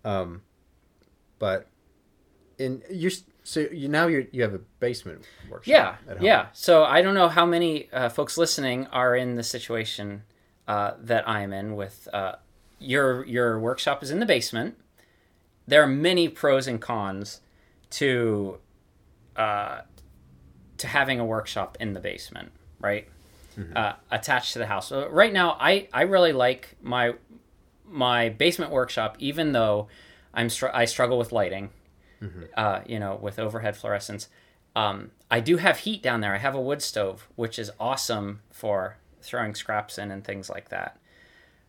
[0.04, 0.42] Um,
[1.40, 1.68] but
[2.58, 3.12] in you
[3.44, 5.72] so you now you you have a basement workshop.
[5.72, 6.26] Yeah, at home.
[6.26, 6.48] yeah.
[6.54, 10.24] So I don't know how many uh, folks listening are in the situation
[10.68, 11.76] uh, that I'm in.
[11.76, 12.36] With uh,
[12.80, 14.78] your your workshop is in the basement.
[15.68, 17.42] There are many pros and cons
[17.92, 18.60] to
[19.36, 19.82] uh,
[20.78, 23.08] to having a workshop in the basement, right?
[23.76, 24.88] Uh, attached to the house.
[24.88, 27.14] So right now, I I really like my
[27.86, 29.88] my basement workshop, even though
[30.34, 31.70] I'm str- I struggle with lighting
[32.56, 34.30] uh, you know, with overhead fluorescence.
[34.76, 36.34] Um, I do have heat down there.
[36.34, 40.70] I have a wood stove, which is awesome for throwing scraps in and things like
[40.70, 41.00] that.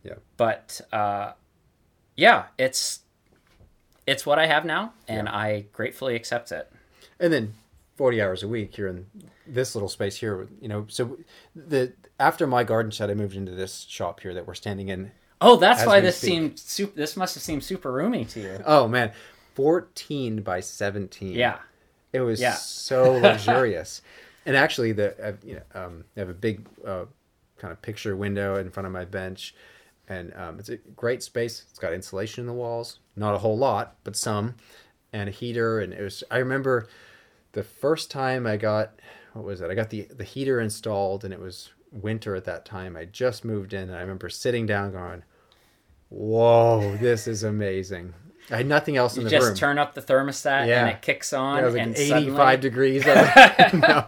[0.03, 0.15] Yeah.
[0.37, 1.31] But uh,
[2.15, 2.99] yeah, it's
[4.05, 6.71] it's what I have now, and I gratefully accept it.
[7.19, 7.53] and then
[7.97, 9.05] 40 hours a week you're in
[9.47, 11.17] this little space here you know so
[11.55, 15.11] the after my garden shed i moved into this shop here that we're standing in
[15.39, 16.29] Oh, that's why this speak.
[16.29, 18.59] seemed super, this must have seemed super roomy to you.
[18.65, 19.13] oh man
[19.53, 21.59] 14 by 17 Yeah.
[22.11, 22.55] it was Yeah.
[22.55, 24.01] so luxurious
[24.45, 27.05] and actually the uh, you know um, i have a big uh,
[27.65, 29.55] kind of picture window in front of my bench.
[30.07, 31.65] And um, it's a great space.
[31.67, 32.99] It's got insulation in the walls.
[33.15, 34.53] Not a whole lot but some.
[35.11, 35.79] And a heater.
[35.79, 36.87] And it was i remember
[37.53, 38.99] the first time i got
[39.33, 39.69] what was it?
[39.71, 42.95] I got the the heater installed and it was winter at that time.
[42.95, 45.23] I just moved in and i remember sitting down going
[46.09, 48.13] whoa this is amazing.
[48.51, 49.55] I had nothing else in You the just room.
[49.55, 50.81] turn up the thermostat Yeah.
[50.85, 53.05] and it kicks on, yeah, it was like and 85 suddenly, degrees.
[53.73, 54.05] no,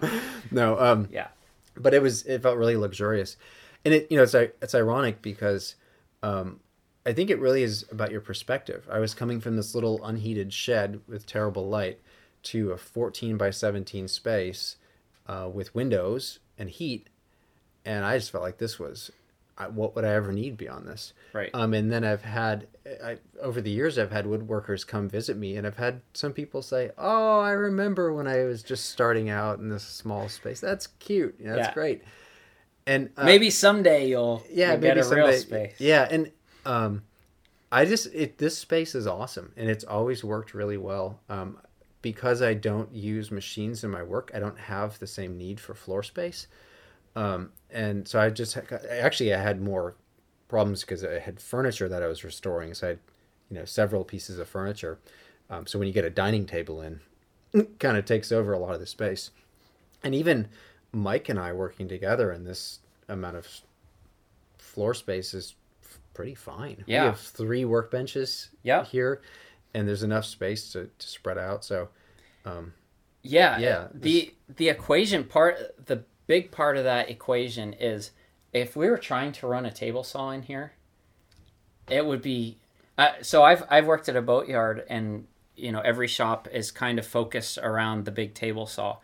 [0.52, 0.80] no.
[0.80, 1.30] Um, yeah,
[1.82, 3.38] but it was it felt really luxurious,
[3.86, 5.76] and it you know it's it's ironic because
[6.24, 6.60] um,
[7.06, 8.88] I think it really is about your perspective.
[8.92, 12.00] I was coming from this little unheated shed with terrible light
[12.44, 14.78] to a 14 by 17 space
[15.28, 17.08] uh, with windows and heat,
[17.86, 19.12] and I just felt like this was.
[19.58, 21.14] I, what would I ever need beyond this?
[21.34, 21.50] right.
[21.54, 22.68] Um, and then I've had,
[23.04, 26.62] I, over the years, I've had woodworkers come visit me, and I've had some people
[26.62, 30.60] say, "Oh, I remember when I was just starting out in this small space.
[30.60, 31.36] That's cute.
[31.40, 31.74] Yeah, that's Yeah.
[31.74, 32.04] great."
[32.86, 35.76] And uh, maybe someday you'll yeah, you'll maybe get a real someday- space.
[35.80, 36.32] Yeah, and
[36.66, 37.04] um,
[37.72, 41.20] I just it this space is awesome, and it's always worked really well.
[41.30, 41.58] Um,
[42.04, 45.74] because I don't use machines in my work, I don't have the same need for
[45.74, 46.48] floor space.
[47.16, 49.96] Um, and so I just had, actually I had more
[50.48, 52.74] problems because I had furniture that I was restoring.
[52.74, 53.00] So I had,
[53.50, 55.00] you know, several pieces of furniture.
[55.50, 57.00] Um, so when you get a dining table in,
[57.80, 59.32] kind of takes over a lot of the space.
[60.04, 60.48] And even
[60.92, 63.48] Mike and I working together in this amount of
[64.58, 66.84] floor space is f- pretty fine.
[66.88, 67.04] Yeah.
[67.04, 68.86] We have three workbenches Yeah.
[68.86, 69.22] here,
[69.74, 71.64] and there's enough space to, to spread out.
[71.66, 71.90] So,
[73.24, 78.12] Yeah, Yeah, The the equation part, the big part of that equation is
[78.54, 80.74] if we were trying to run a table saw in here,
[81.90, 82.58] it would be.
[82.98, 87.00] Uh, so I've I've worked at a boatyard, and you know every shop is kind
[87.00, 88.98] of focused around the big table saw,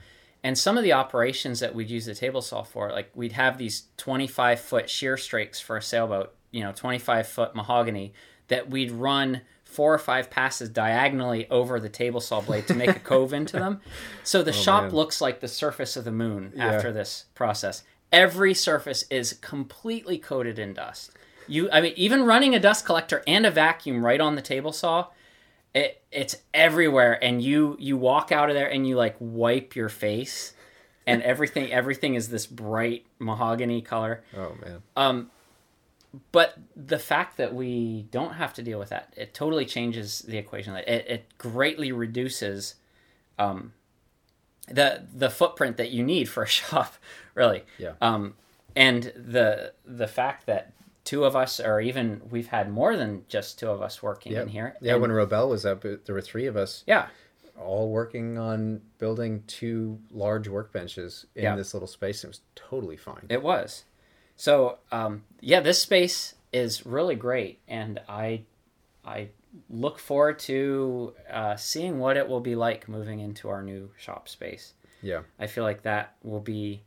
[0.43, 3.57] and some of the operations that we'd use the table saw for, like we'd have
[3.57, 8.13] these twenty five foot sheer strakes for a sailboat, you know, twenty five foot mahogany
[8.53, 12.89] that we'd run four or five passes diagonally over the table saw blade to make
[12.95, 13.81] a cove into them.
[14.23, 14.93] So the shop man.
[14.93, 16.67] looks like the surface of the moon Yeah.
[16.71, 17.83] after this process.
[18.11, 21.11] Every surface is completely coated in dust.
[21.47, 24.71] You, I mean, even running a dust collector and a vacuum right on the table
[24.71, 25.07] saw,
[25.73, 27.21] it it's everywhere.
[27.23, 30.53] And you you walk out of there and you like wipe your face,
[31.07, 34.23] and everything everything is this bright mahogany color.
[34.37, 35.31] oh man, Um,
[36.31, 40.37] but the fact that we don't have to deal with that, it totally changes the
[40.37, 40.75] equation.
[40.75, 42.75] It, it greatly reduces
[43.39, 43.73] um,
[44.67, 46.93] the the footprint that you need for a shop,
[47.35, 47.63] really.
[47.77, 47.93] Yeah.
[48.01, 48.35] Um,
[48.75, 50.73] and the the fact that
[51.03, 54.47] two of us, or even we've had more than just two of us working in
[54.47, 54.75] here.
[54.81, 54.93] yeah.
[54.93, 57.07] And- When Robel was up, there were three of us yeah,
[57.59, 62.23] all working on building two large workbenches in this little space.
[62.23, 63.25] It was totally fine.
[63.29, 63.83] It was.
[64.35, 68.41] So um, yeah, this space is really great, and I
[69.05, 69.29] I
[69.69, 74.27] look forward to uh, seeing what it will be like moving into our new shop
[74.27, 74.73] space.
[75.01, 76.81] yeah, I feel like that will be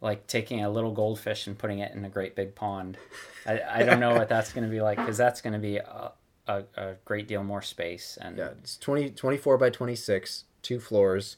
[0.00, 2.98] like taking a little goldfish and putting it in a great big pond.
[3.46, 5.76] I, I don't know what that's going to be like because that's going to be
[5.76, 6.12] a,
[6.48, 8.48] a, a great deal more space and yeah.
[8.60, 11.36] It's 20, 24 by twenty six, two floors.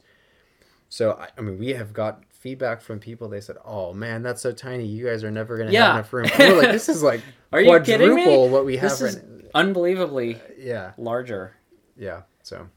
[0.89, 3.27] So I, I mean, we have got feedback from people.
[3.27, 4.85] They said, "Oh man, that's so tiny.
[4.85, 5.87] You guys are never going to Yeah.
[5.87, 7.21] have enough room." We're like, "This is like
[7.51, 8.23] Are you kidding me?
[8.23, 11.55] quadruple what we have." This is right unbelievably yeah, larger.
[11.97, 12.21] yeah.
[12.43, 12.67] So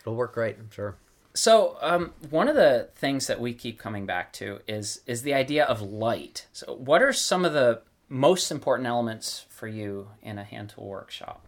[0.00, 0.96] it'll work great, I'm sure.
[1.36, 5.34] So, um, one of the things that we keep coming back to is is the
[5.34, 6.46] idea of light.
[6.52, 10.86] So, what are some of the most important elements for you in a hand tool
[10.86, 11.44] workshop?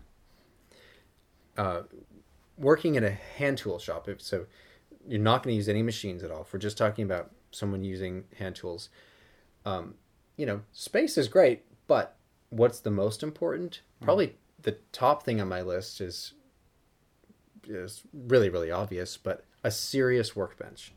[1.57, 1.83] uh,
[2.59, 4.47] working in a hand tool shop, so
[5.09, 6.43] you're not going to use any machines at all.
[6.43, 8.89] If we're just talking about someone using hand tools,
[9.65, 9.95] um,
[10.37, 12.17] you know, space is great, but
[12.51, 13.81] what's the most important?
[14.01, 16.33] Probably the top thing on my list is
[17.69, 20.93] is really really obvious, but a serious workbench.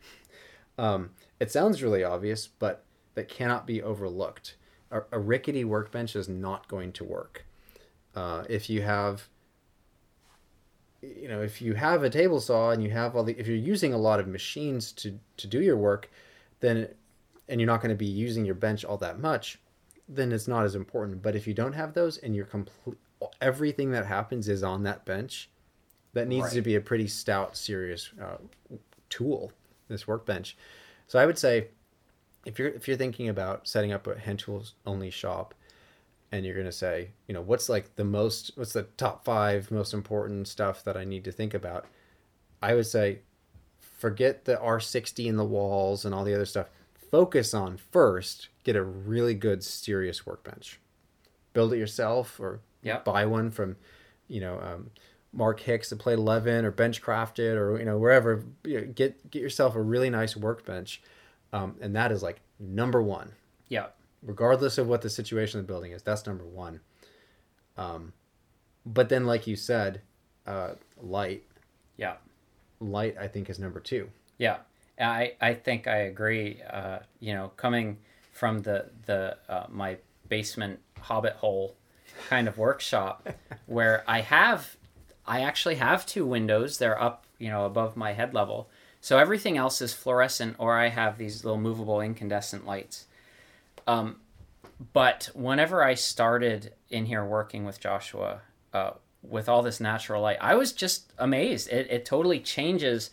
[0.77, 2.83] Um, it sounds really obvious, but
[3.15, 4.55] that cannot be overlooked.
[4.91, 7.45] A, a rickety workbench is not going to work.
[8.15, 9.27] Uh, if you have
[11.01, 13.55] you know if you have a table saw and you have all the if you're
[13.55, 16.09] using a lot of machines to to do your work
[16.59, 16.87] then
[17.47, 19.59] and you're not going to be using your bench all that much
[20.09, 21.21] then it's not as important.
[21.21, 22.97] But if you don't have those and you're complete
[23.41, 25.49] everything that happens is on that bench
[26.13, 28.37] that needs to be a pretty stout serious uh,
[29.09, 29.51] tool
[29.89, 30.57] this workbench.
[31.07, 31.67] So i would say
[32.45, 35.53] if you're if you're thinking about setting up a hand tools only shop
[36.31, 39.71] and you're going to say, you know, what's like the most, what's the top five
[39.71, 41.85] most important stuff that I need to think about?
[42.61, 43.19] I would say,
[43.79, 46.67] forget the R60 in the walls and all the other stuff.
[47.11, 50.79] Focus on first, get a really good, serious workbench.
[51.53, 53.03] Build it yourself or Yep.
[53.03, 53.75] buy one from,
[54.27, 54.91] you know, um,
[55.33, 58.43] Mark Hicks at Plate 11 or Benchcrafted it or, you know, wherever.
[58.63, 61.01] You know, get, get yourself a really nice workbench.
[61.51, 63.31] Um, and that is like number one
[63.67, 63.87] Yeah.
[64.23, 66.01] Regardless of what the situation of the building is.
[66.03, 66.81] That's number one.
[67.77, 68.13] Um,
[68.85, 70.01] but then, like you said,
[70.45, 71.43] uh, light.
[71.97, 72.15] Yeah.
[72.79, 74.09] Light, I think, is number two.
[74.37, 74.57] Yeah,
[74.99, 76.61] I I think I agree.
[76.69, 77.97] Uh, you know, coming
[78.31, 81.75] from the the uh, my basement hobbit hole
[82.29, 83.27] kind of workshop,
[83.65, 84.77] where I have
[85.27, 86.77] I actually have two windows.
[86.77, 88.69] They're up, you know, above my head level.
[89.01, 93.05] So everything else is fluorescent, or I have these little movable incandescent lights.
[93.89, 94.17] Um,
[94.93, 98.41] but whenever I started in here working with Joshua,
[98.73, 101.69] uh, with all this natural light, I was just amazed.
[101.69, 103.09] It, it totally changes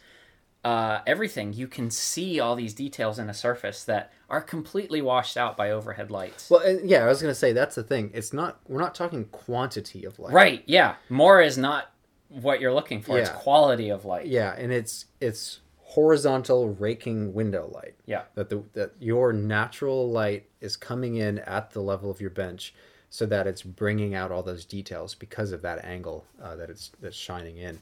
[0.64, 1.52] uh, everything.
[1.52, 5.70] You can see all these details in a surface that are completely washed out by
[5.70, 6.50] overhead lights.
[6.50, 8.10] Well, and yeah, I was gonna say that's the thing.
[8.12, 8.60] It's not.
[8.68, 10.32] We're not talking quantity of light.
[10.32, 10.62] right?
[10.66, 10.96] Yeah.
[11.08, 11.92] More is not
[12.28, 13.18] what you're looking for.
[13.18, 14.26] It's quality of light.
[14.26, 15.60] Yeah, and it's it's
[15.90, 17.94] horizontal raking window light.
[18.06, 18.22] Yeah.
[18.34, 22.74] That the that your natural light is coming in at the level of your bench,
[23.08, 26.90] so that it's bringing out all those details because of that angle uh, that it's
[27.00, 27.78] that's shining in.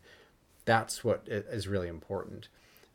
[0.67, 2.49] That's what is really important.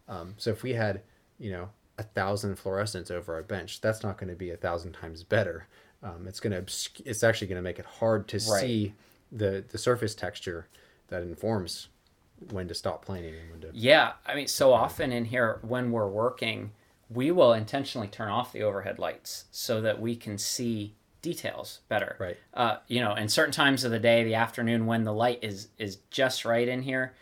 [0.07, 1.01] Um, so if we had,
[1.37, 4.93] you know, a thousand fluorescents over our bench, that's not going to be a thousand
[4.93, 5.67] times better.
[6.01, 6.71] Um, it's going to
[7.05, 8.61] it's actually going to make it hard to Right.
[8.61, 8.93] see
[9.31, 10.67] the the surface texture
[11.09, 11.89] that informs
[12.51, 15.91] when to stop planing and when to Yeah, I mean, so often in here when
[15.91, 16.71] we're working,
[17.09, 22.15] we will intentionally turn off the overhead lights so that we can see details better.
[22.19, 22.37] Right.
[22.53, 25.69] Uh, you know, in certain times of the day, the afternoon when the light is
[25.77, 27.13] is just right in here,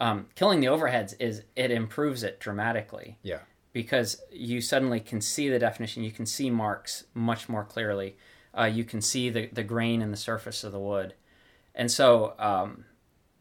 [0.00, 3.40] um, killing the overheads is it improves it dramatically yeah
[3.72, 6.02] because you suddenly can see the definition.
[6.02, 8.16] You can see marks much more clearly.
[8.56, 11.14] Uh, you can see the, the grain in the surface of the wood.
[11.74, 12.84] And so, um,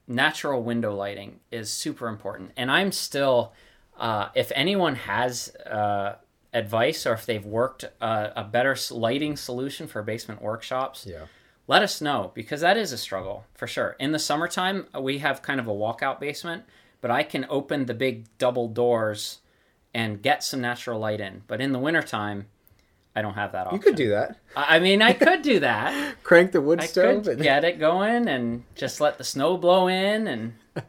[0.09, 2.51] natural window lighting is super important.
[2.57, 3.53] And I'm still,
[3.97, 6.15] uh, if anyone has uh,
[6.53, 11.25] advice or if they've worked uh, a better lighting solution for basement workshops, yeah
[11.69, 13.95] let us know because that is a struggle for sure.
[13.99, 16.63] In the summertime, we have kind of a walkout basement,
[16.99, 19.41] but I can open the big double doors
[19.93, 21.43] and get some natural light in.
[21.45, 22.47] But in the wintertime,
[23.15, 23.77] I don't have that option.
[23.77, 24.37] you could do that.
[24.55, 26.15] I mean, I could do that.
[26.23, 29.57] crank the wood I stove could and get it going and just let the snow
[29.57, 30.53] blow in and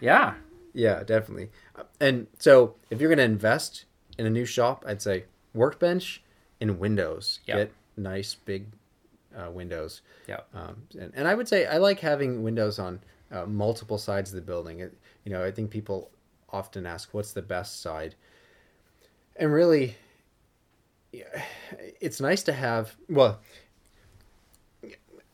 [0.00, 0.34] yeah,
[0.74, 1.50] yeah definitely.
[2.00, 3.84] And so if you're going to invest
[4.18, 5.24] in a new shop i'd say
[5.54, 6.22] workbench
[6.60, 7.38] and windows.
[7.46, 7.56] Yep.
[7.56, 8.66] get nice big
[9.36, 10.02] uh, windows.
[10.26, 14.30] Yeah, um, and, and i would say i like having windows on uh, multiple sides
[14.30, 14.80] of the building.
[14.80, 16.10] It, you know i think people
[16.50, 18.14] often ask what's the best side?
[19.36, 19.96] And really
[22.00, 23.40] it's nice to have well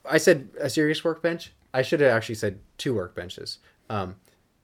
[0.04, 3.58] i said a serious workbench i should have actually said two workbenches
[3.90, 4.16] um,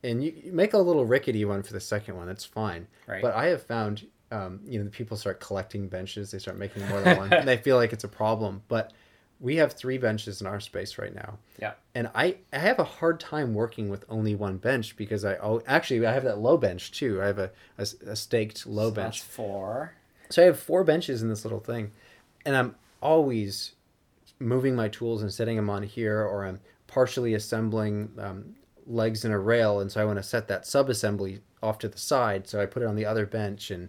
[0.02, 3.22] and you, you make a little rickety one for the second one that's fine Right.
[3.22, 6.86] but i have found um, you know the people start collecting benches they start making
[6.88, 8.92] more than one and they feel like it's a problem but
[9.42, 11.38] we have three benches in our space right now.
[11.58, 11.72] Yeah.
[11.94, 15.62] And I, I have a hard time working with only one bench because I oh
[15.66, 17.22] actually I have that low bench too.
[17.22, 19.22] I have a, a, a staked low So bench.
[19.22, 19.94] That's four.
[20.30, 21.92] So I have four benches in this little thing,
[22.46, 23.72] and I'm always
[24.38, 28.54] moving my tools and setting them on here, or I'm partially assembling um,
[28.86, 31.98] legs in a rail, and so I want to set that sub-assembly off to the
[31.98, 32.48] side.
[32.48, 33.88] So I put it on the other bench, and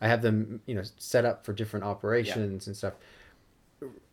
[0.00, 2.94] I have them, you know, set up for different operations and stuff.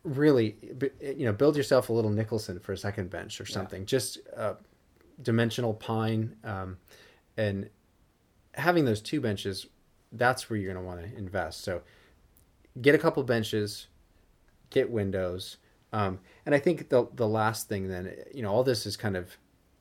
[0.03, 0.55] Really,
[1.01, 3.85] you know, build yourself a little Nicholson for a second bench or something.
[3.85, 4.55] Just uh,
[5.21, 6.77] dimensional pine, um,
[7.37, 7.69] and
[8.53, 9.67] having those two benches
[10.11, 11.61] that's where you're going to want to invest.
[11.63, 11.81] So
[12.81, 13.87] get a couple benches,
[14.69, 15.57] get windows.
[15.93, 19.15] Um, and I think the, the last thing then, you know, all this is kind
[19.17, 19.37] of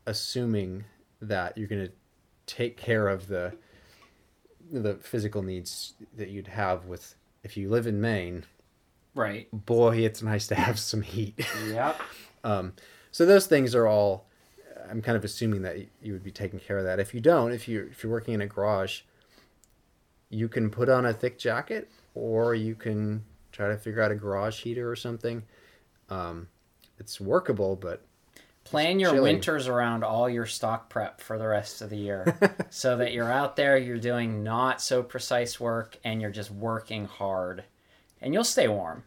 [0.07, 0.85] assuming
[1.21, 1.93] that you're going to
[2.47, 3.55] take care of the,
[4.71, 8.45] the physical needs that you'd have with, if you live in Maine,
[9.15, 9.49] Right.
[9.53, 11.45] boy, it's nice to have some heat.
[11.69, 12.01] Yep.
[12.45, 12.75] Um,
[13.11, 14.29] so those things are all.
[14.89, 17.01] I'm kind of assuming that you would be taking care of that.
[17.01, 19.01] If you don't, if you if you're working in a garage,
[20.31, 24.15] you can put on a thick jacket, or you can try to figure out a
[24.15, 25.43] garage heater or something.
[26.11, 26.49] Um,
[26.99, 28.03] it's workable, but
[28.65, 29.33] Plan your chilly.
[29.33, 32.37] winters around all your stock prep for the rest of the year
[32.71, 37.05] so that you're out there, you're doing not so precise work, and you're just working
[37.05, 37.63] hard.
[38.21, 39.05] And you'll stay warm.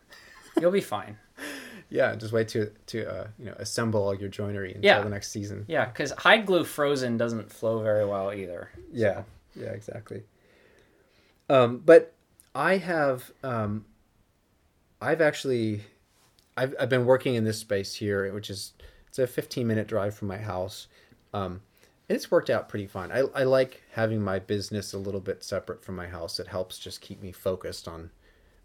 [0.61, 1.17] You'll be fine.
[1.89, 5.01] yeah, just wait to to uh, you know assemble all your joinery until Yeah.
[5.01, 5.65] the next season.
[5.67, 8.69] Yeah, because hide glue frozen doesn't flow very well either.
[8.93, 9.23] Yeah,
[9.55, 10.23] yeah, exactly.
[11.49, 12.13] Um, but
[12.53, 13.85] I have, um,
[15.01, 15.81] I've actually,
[16.57, 18.73] I've, I've been working in this space here, which is
[19.07, 20.87] it's a 15 minute drive from my house.
[21.33, 21.61] Um,
[22.07, 23.11] and it's worked out pretty fine.
[23.11, 26.39] I, I like having my business a little bit separate from my house.
[26.39, 28.09] It helps just keep me focused on,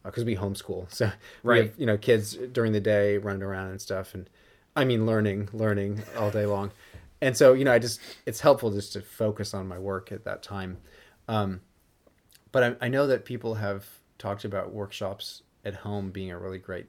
[0.02, 1.10] because we homeschool, so
[1.42, 1.66] Right.
[1.66, 4.28] have, you know kids during the day running around and stuff, and
[4.76, 6.72] I mean learning, learning all day long,
[7.20, 10.24] and so you know I just it's helpful just to focus on my work at
[10.24, 10.78] that time.
[11.28, 11.60] Um,
[12.54, 13.84] but I, I know that people have
[14.16, 16.86] talked about workshops at home being a really great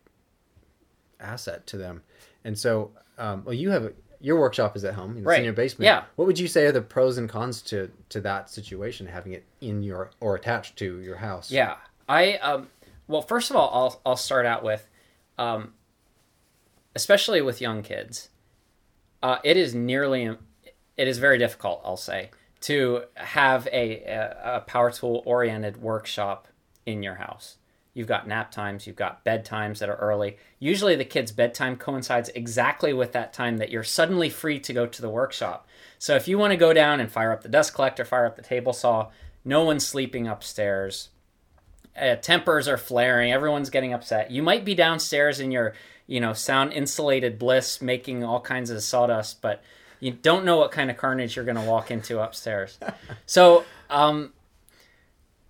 [1.19, 2.03] asset to them,
[2.43, 5.39] and so um, well you have a, your workshop is at home, Right.
[5.39, 5.85] in your basement.
[5.85, 6.03] Yeah.
[6.15, 9.43] What would you say are the pros and cons to to that situation, having it
[9.61, 11.51] in your or attached to your house?
[11.51, 11.75] Yeah,
[12.07, 12.67] I um,
[13.07, 14.87] well, first of all, I'll I'll start out with,
[15.37, 15.73] um,
[16.95, 18.29] especially with young kids,
[19.21, 20.37] uh, it is nearly
[20.97, 21.81] it is very difficult.
[21.83, 22.29] I'll say
[22.65, 26.47] to have a a, power tool oriented workshop
[26.85, 27.57] in your house.
[27.93, 30.37] You've got nap times, you've got bedtimes that are early.
[30.59, 34.85] Usually, the kids' bedtime coincides exactly with that time that you're suddenly free to go
[34.85, 35.67] to the workshop.
[35.97, 38.35] So, if you want to go down and fire up the dust collector, fire up
[38.35, 39.11] the table saw,
[39.45, 41.09] no one's sleeping upstairs
[41.99, 45.73] uh, tempers are flaring everyone's getting upset you might be downstairs in your
[46.07, 49.63] you know sound insulated bliss making all kinds of sawdust but
[50.05, 52.77] you don't know what kind of carnage you're going to walk into upstairs
[53.25, 54.31] so um,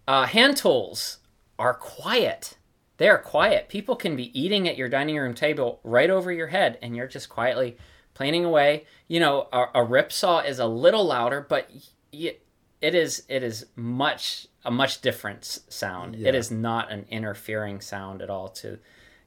[0.08, 1.20] uh, hand tools
[1.58, 2.58] are quiet
[2.98, 6.48] they are quiet people can be eating at your dining room table right over your
[6.48, 7.78] head and you're just quietly
[8.13, 11.70] planing away you know a, a rip saw is a little louder but
[12.13, 12.36] y-
[12.82, 16.15] it is it is much a much different sound.
[16.15, 16.34] It Yeah.
[16.34, 18.80] is not an interfering sound at all to,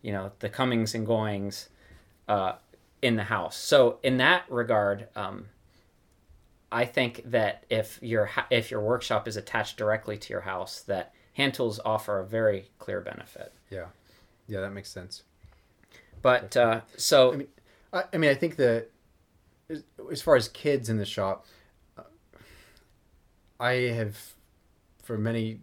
[0.02, 1.68] you know, the comings and goings
[2.28, 2.54] uh,
[3.02, 3.56] in the house.
[3.56, 5.46] So in that regard, um,
[6.70, 10.82] I think that if your ha- if your workshop is attached directly to your house,
[10.82, 13.52] that hand tools offer a very clear benefit.
[13.70, 13.86] Yeah,
[14.46, 15.22] yeah, that makes sense.
[16.20, 17.48] But uh, so I mean,
[17.92, 18.90] I, I mean, I think that
[19.70, 21.46] as, as far as kids in the shop,
[21.96, 22.02] uh,
[23.58, 24.16] I have
[25.02, 25.60] for many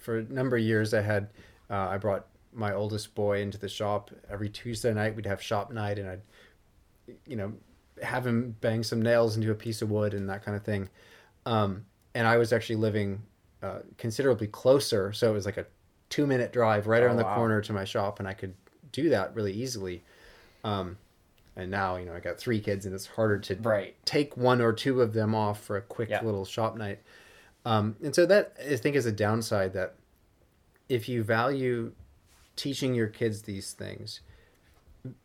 [0.00, 1.28] for a number of years I had
[1.70, 5.14] uh, I brought my oldest boy into the shop every Tuesday night.
[5.14, 6.22] We'd have shop night, and I'd
[7.26, 7.52] you know
[8.02, 10.88] have him bang some nails into a piece of wood and that kind of thing.
[11.46, 11.84] Um,
[12.14, 13.22] and I was actually living
[13.62, 15.66] uh, considerably closer, so it was like a
[16.08, 17.34] two minute drive right Oh, around the wow.
[17.34, 18.54] corner to my shop, and I could
[18.92, 20.02] do that really easily.
[20.64, 20.98] Um,
[21.56, 24.60] and now you know I got three kids, and it's harder to right, take one
[24.60, 26.22] or two of them off for a quick Yeah.
[26.22, 27.00] little shop night.
[27.64, 29.94] Um, and so that I think is a downside that
[30.88, 31.92] if you value
[32.56, 34.20] teaching your kids these things,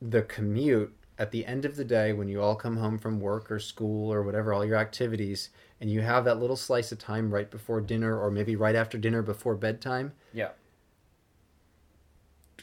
[0.01, 3.49] the commute at the end of the day when you all come home from work
[3.51, 5.49] or school or whatever, all your activities,
[5.82, 8.97] and you have that little slice of time right before dinner or maybe right after
[8.97, 10.49] dinner before bedtime, yeah,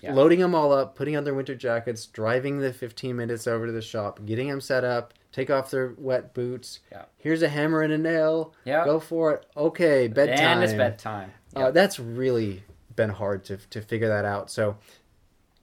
[0.01, 0.13] Yeah.
[0.13, 3.73] loading them all up, putting on their winter jackets, driving the 15 minutes over to
[3.73, 6.81] the shop, getting them set up, take off their wet boots.
[6.93, 7.05] Yeah.
[7.19, 8.55] Here's a hammer and a nail.
[8.65, 8.85] Yeah.
[8.85, 9.47] Go for it.
[9.57, 10.59] Okay, bedtime.
[10.59, 11.33] and it's bedtime.
[11.57, 12.63] Uh, that's really
[12.95, 14.51] been hard to, to figure that out.
[14.51, 14.77] So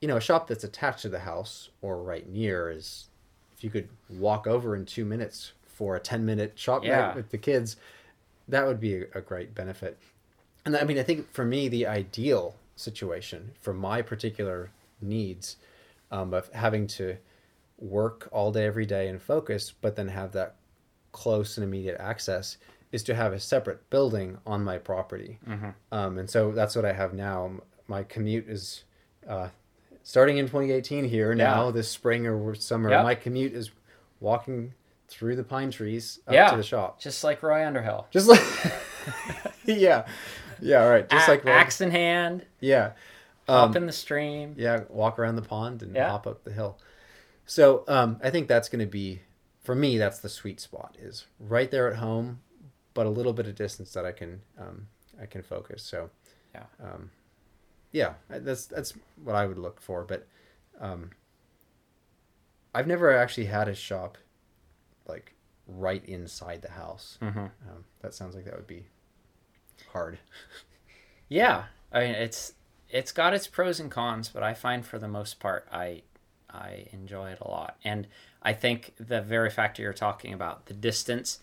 [0.02, 3.08] you know, a shop that's attached to the house or right near is,
[3.56, 7.06] if you could walk over in two minutes for a 10 minute shop Yeah.
[7.06, 7.76] night with the kids,
[8.48, 9.96] that would be a, a great benefit.
[10.66, 15.56] And I mean, I think for me, the ideal situation for my particular needs
[16.10, 17.16] um, of having to
[17.78, 20.56] work all day, every day and focus, but then have that
[21.12, 22.56] close and immediate access
[22.90, 25.38] is to have a separate building on my property.
[25.92, 27.52] Um, and so that's what I have now.
[27.86, 28.84] My commute is
[29.28, 29.48] uh,
[30.02, 31.70] starting in 2018 here now, Yeah.
[31.72, 32.90] this spring or summer.
[32.90, 33.04] Yep.
[33.04, 33.70] My commute is
[34.20, 34.74] walking
[35.08, 36.50] through the pine trees up Yeah.
[36.50, 37.00] to the shop.
[37.00, 38.06] Just like Roy Underhill.
[38.10, 38.40] Just like,
[39.64, 40.06] yeah,
[40.60, 41.08] yeah, right.
[41.08, 42.92] Just A- like, well, axe in hand, yeah.
[43.48, 44.54] hop in the stream.
[44.56, 46.08] Yeah, walk around the pond and Yeah.
[46.10, 46.78] hop up the hill.
[47.46, 49.20] So um, I think that's going to be,
[49.62, 50.96] for me, that's the sweet spot.
[51.00, 52.40] Is right there at home,
[52.94, 54.86] but a little bit of distance that I can um,
[55.20, 55.82] I can focus.
[55.82, 56.10] So
[56.54, 56.64] Yeah.
[56.82, 57.10] um,
[57.92, 60.04] yeah, that's that's what I would look for.
[60.04, 60.26] But
[60.80, 61.10] um,
[62.74, 64.18] I've never actually had a shop
[65.06, 65.34] like
[65.66, 67.18] right inside the house.
[67.20, 67.36] Mhm.
[67.68, 68.86] Um, that sounds like that would be
[69.92, 70.18] hard.
[71.28, 72.52] Yeah, I mean it's
[72.90, 76.02] it's got its pros and cons, but I find for the most part I
[76.50, 78.06] I enjoy it a lot, and
[78.42, 81.40] I think the very factor you're talking about, the distance.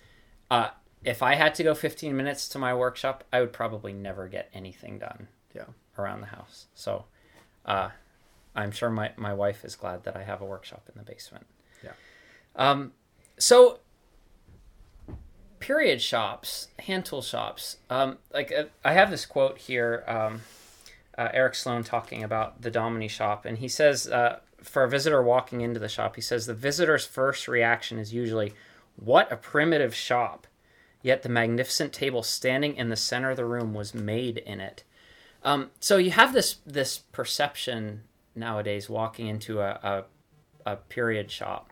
[0.52, 0.70] Uh,
[1.04, 4.50] if I had to go 15 minutes to my workshop, I would probably never get
[4.54, 5.64] anything done Yeah.
[6.00, 6.68] Around the house.
[6.74, 7.06] So,
[7.66, 7.90] uh,
[8.56, 11.46] I'm sure my, my wife is glad that I have a workshop in the basement.
[11.84, 11.92] Yeah.
[12.56, 12.94] Um,
[13.38, 13.80] so
[15.60, 17.78] period shops, hand tool shops.
[17.90, 20.04] Um, like uh, I have this quote here.
[20.08, 20.42] Um,
[21.18, 25.22] uh, Eric Sloane talking about the Dominy shop, and he says uh, for a visitor
[25.22, 28.54] walking into the shop, he says the visitor's first reaction is usually,
[28.96, 30.48] "What a primitive shop!"
[31.02, 34.84] Yet the magnificent table standing in the center of the room was made in it.
[35.44, 38.04] Um, so you have this this perception
[38.36, 40.06] nowadays walking into a,
[40.66, 41.72] a, a period shop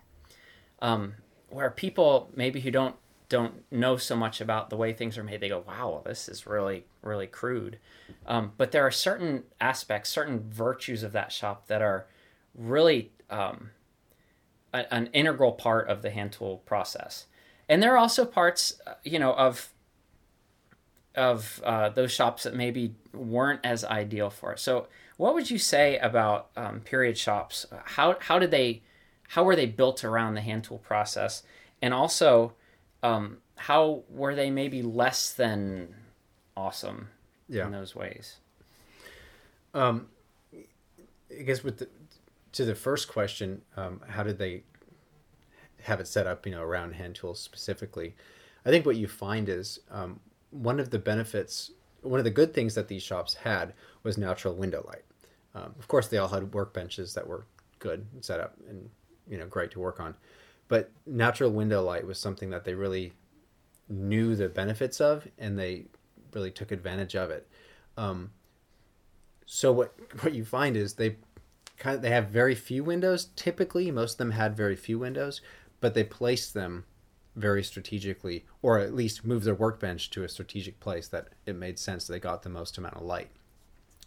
[0.81, 1.15] um,
[1.49, 2.95] where people maybe who don't
[3.29, 6.47] don't know so much about the way things are made they go wow this is
[6.47, 7.79] really really crude.
[8.25, 12.07] Um, but there are certain aspects certain virtues of that shop that are
[12.55, 13.71] really um,
[14.73, 17.25] a- an integral part of the hand tool process.
[17.69, 19.73] And there are also parts uh, you know of
[21.17, 24.59] of uh, those shops that maybe weren't as ideal for it.
[24.59, 24.87] So,
[25.17, 27.65] what would you say about um, period shops?
[27.83, 28.83] How how did they
[29.29, 31.43] how were they built around the hand tool process,
[31.81, 32.53] and also
[33.03, 35.95] um, how were they maybe less than
[36.55, 37.09] awesome
[37.49, 37.65] Yeah.
[37.65, 38.37] in those ways?
[39.73, 40.07] Um,
[41.37, 41.89] I guess with the,
[42.53, 44.63] to the first question, um, how did they
[45.83, 46.45] have it set up?
[46.45, 48.15] You know, around hand tools specifically.
[48.65, 50.19] I think what you find is um,
[50.51, 51.71] one of the benefits,
[52.01, 53.73] one of the good things that these shops had
[54.03, 55.03] was natural window light.
[55.55, 57.45] Um, of course, they all had workbenches that were
[57.79, 58.89] good set up and
[59.27, 60.15] you know great to work on,
[60.67, 63.13] but natural window light was something that they really
[63.89, 65.85] knew the benefits of, and they
[66.33, 67.47] really took advantage of it.
[67.97, 68.31] Um,
[69.45, 71.17] so what what you find is they
[71.77, 73.29] kind of they have very few windows.
[73.35, 75.41] Typically, most of them had very few windows,
[75.79, 76.85] but they placed them
[77.37, 81.77] very strategically, or at least move their workbench to a strategic place that it made
[81.79, 82.07] sense.
[82.07, 83.29] They got the most amount of light.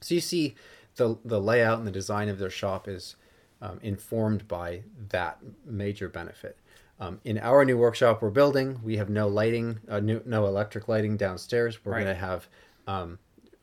[0.01, 0.55] So you see,
[0.97, 3.17] the the layout and the design of their shop is
[3.63, 6.57] um, informed by that major benefit.
[6.99, 10.89] Um, in our new workshop we're building, we have no lighting, uh, no, no electric
[10.89, 11.83] lighting downstairs.
[11.85, 12.05] We're Right.
[12.05, 12.49] going to have,
[12.87, 13.19] um,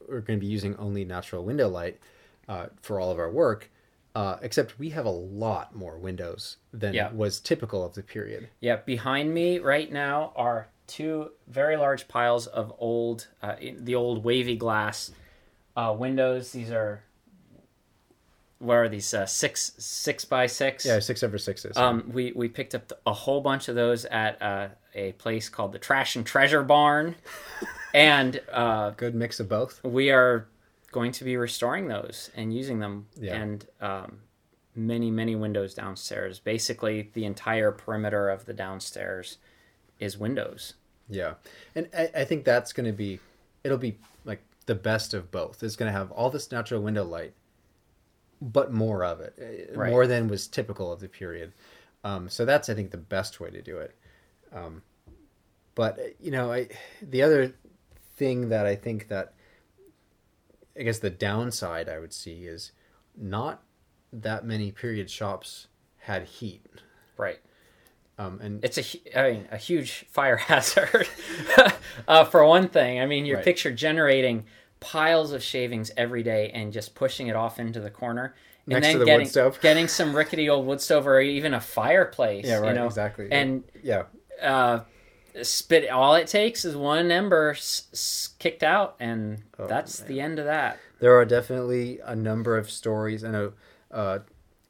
[0.07, 1.99] we're going to be using only natural window light
[2.47, 3.70] uh, for all of our work.
[4.18, 7.11] Uh, except we have a lot more windows than Yeah.
[7.11, 8.49] was typical of the period.
[8.59, 14.24] Yeah, behind me right now are two very large piles of old, uh, the old
[14.24, 15.11] wavy glass
[15.76, 16.51] uh, windows.
[16.51, 17.03] These are,
[18.57, 19.13] where are these?
[19.13, 20.84] Uh, six six by six.
[20.84, 21.78] Yeah, six over sixes.
[21.78, 25.74] Um, we we picked up a whole bunch of those at uh, a place called
[25.74, 27.13] the Trash and Treasure Barn,
[27.93, 29.84] and uh, Good mix of both.
[29.84, 30.47] we are
[30.97, 33.05] going to be restoring those and using them.
[33.19, 33.35] Yeah.
[33.41, 34.19] And um,
[34.75, 36.39] many many windows downstairs.
[36.39, 39.37] Basically, the entire perimeter of the downstairs
[39.99, 40.73] is windows.
[41.09, 41.33] Yeah,
[41.75, 43.19] and I, I think that's going to be,
[43.63, 45.63] it'll be like the best of both.
[45.63, 47.33] It's going to have all this natural window light,
[48.41, 49.91] but more of it, uh, Right.
[49.91, 51.53] more than was typical of the period.
[52.03, 53.95] Um, so that's I think the best way to do it.
[54.51, 54.81] Um,
[55.75, 56.69] but uh, you know, I
[57.01, 57.53] the other
[58.17, 59.33] thing that I think that
[60.80, 62.71] I guess the downside I would see is
[63.15, 63.63] not
[64.13, 65.67] that many period shops
[65.99, 66.65] had heat.
[67.17, 67.39] Right.
[68.19, 71.07] Um, and It's a, I mean, a huge fire hazard.
[72.07, 73.45] uh, for one thing, I mean, your Right.
[73.45, 74.45] picture generating
[74.80, 78.36] piles of shavings every day and just pushing it off into the corner.
[78.67, 79.59] next then to the getting wood stove.
[79.61, 82.45] getting some rickety old wood stove or even a fireplace.
[82.45, 82.69] yeah, right.
[82.69, 82.86] You know?
[82.86, 83.28] exactly.
[83.32, 84.03] And yeah,
[84.41, 84.82] uh,
[85.43, 85.89] spit.
[85.89, 90.39] All it takes is one ember s- s- kicked out, and Oh, that's the end
[90.39, 90.77] of that.
[90.99, 93.23] there are definitely a number of stories.
[93.23, 93.53] I know
[93.91, 94.19] uh,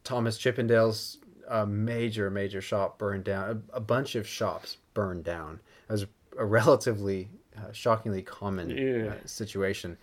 [0.04, 3.64] Thomas Chippendale's uh, major, major shop burned down.
[3.74, 5.60] A, a bunch of shops burned down.
[5.90, 6.06] It was
[6.38, 9.12] a relatively uh, shockingly common Yeah.
[9.14, 9.98] uh, situation.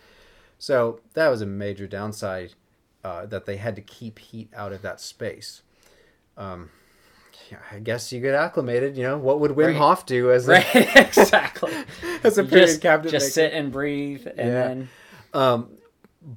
[0.58, 2.54] So that was a major downside
[3.04, 5.62] uh, that they had to keep heat out of that space.
[6.36, 6.70] Um, yeah,
[7.70, 8.96] I guess you get acclimated.
[8.96, 9.76] You know what would Wim Right.
[9.76, 10.66] Hof do as a, Right,
[10.96, 11.72] exactly.
[12.24, 13.34] as a period just cabinet just maker?
[13.34, 14.54] sit and breathe, and Yeah.
[14.56, 14.90] then
[15.32, 15.78] Um,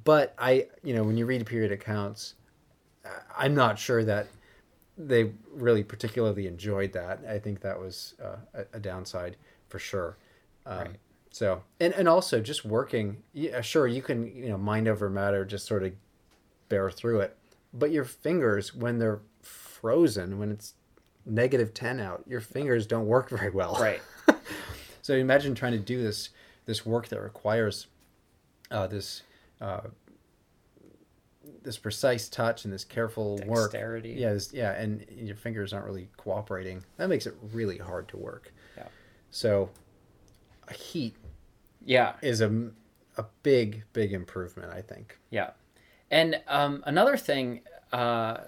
[0.04, 2.34] but I, you know, when you read period accounts,
[3.36, 4.28] I'm not sure that
[4.96, 7.20] they really particularly enjoyed that.
[7.28, 9.36] I think that was uh, a, a downside
[9.68, 10.16] for sure.
[10.66, 10.96] Um, Right.
[11.30, 13.22] So, and and also just working.
[13.32, 15.92] Yeah, sure, you can you know mind over matter, just sort of
[16.68, 17.36] bear through it.
[17.72, 20.74] But your fingers, when they're frozen, when it's
[21.28, 23.76] negative ten out, your fingers don't work very well.
[23.80, 24.00] right.
[25.02, 26.28] So imagine trying to do this
[26.66, 27.86] this work that requires
[28.70, 29.22] uh, this
[29.58, 29.80] uh,
[31.62, 33.72] this precise touch and this careful work.
[33.72, 34.16] Dexterity.
[34.18, 36.84] Yeah, this, yeah, and your fingers aren't really cooperating.
[36.98, 38.52] That makes it really hard to work.
[38.76, 38.84] Yeah.
[39.30, 39.70] So
[40.74, 41.16] heat
[41.84, 42.70] Yeah, is a
[43.16, 45.18] a big big improvement, I think.
[45.30, 45.50] yeah.
[46.10, 47.60] And um, another thing,
[47.92, 48.38] uh,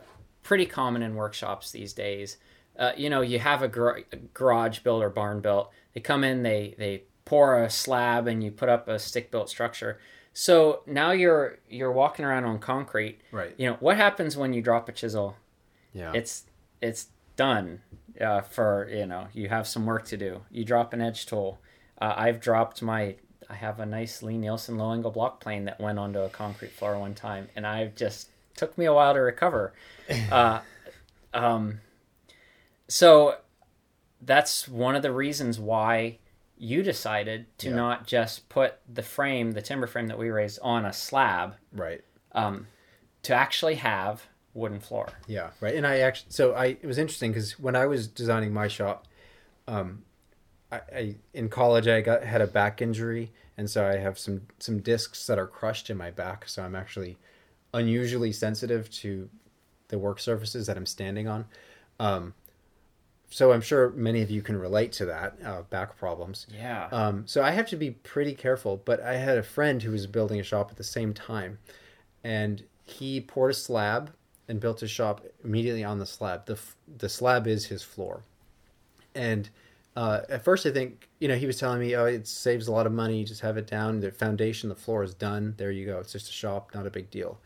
[0.43, 2.37] pretty common in workshops these days.
[2.81, 5.71] Uh, you know, you have a, gar- a garage built or barn built.
[5.95, 9.49] They come in, they they pour a slab, and you put up a stick built
[9.49, 10.01] structure.
[10.33, 13.21] So now you're you're walking around on concrete.
[13.31, 13.55] Right.
[13.57, 15.37] You know what happens when you drop a chisel?
[15.93, 16.13] Yeah.
[16.15, 16.45] it's
[16.81, 17.81] it's done
[18.21, 21.59] uh, for you know you have some work to do you drop an edge tool
[22.01, 23.17] uh, i've dropped my
[23.49, 26.99] i have a nice Lie-Nielsen low angle block plane that went onto a concrete floor
[26.99, 29.73] one time and I've just took me a while to recover
[30.31, 30.61] uh,
[31.35, 31.81] um,
[32.91, 33.37] so
[34.21, 36.19] that's one of the reasons why
[36.59, 37.77] you decided to Yeah.
[37.77, 42.03] not just put the frame the timber frame that we raised on a slab right.
[42.33, 42.67] um,
[43.23, 45.75] to actually have wooden floor Yeah, right.
[45.75, 49.07] And I actually, so I, it was interesting because when I was designing my shop,
[49.69, 50.03] um,
[50.73, 54.43] I, I in college I got had a back injury, and so I have some
[54.59, 56.49] some discs that are crushed in my back.
[56.49, 57.17] So I'm actually
[57.73, 59.29] unusually sensitive to
[59.89, 61.47] the work surfaces that I'm standing on.
[61.99, 62.35] Um,
[63.31, 66.47] so I'm sure many of you can relate to that uh, back problems.
[66.53, 68.83] yeah Um, so I have to be pretty careful.
[68.85, 71.59] But I had a friend who was building a shop at the same time,
[72.25, 74.11] and he poured a slab
[74.49, 76.47] and built his shop immediately on the slab.
[76.47, 78.25] the f- The slab is his floor,
[79.15, 79.49] and
[79.97, 82.73] uh, at first I think you know he was telling me, oh, it saves a
[82.73, 83.25] lot of money.
[83.25, 84.01] Just have it down.
[84.01, 85.55] The foundation, the floor is done.
[85.57, 85.99] There you go.
[85.99, 87.39] It's just a shop, not a big deal.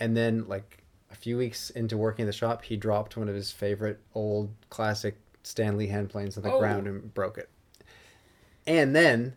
[0.00, 0.83] And then like
[1.14, 4.50] a few weeks into working in the shop, he dropped one of his favorite old
[4.68, 6.58] classic Stanley hand planes on the Oh.
[6.58, 7.48] ground and broke it.
[8.66, 9.34] And then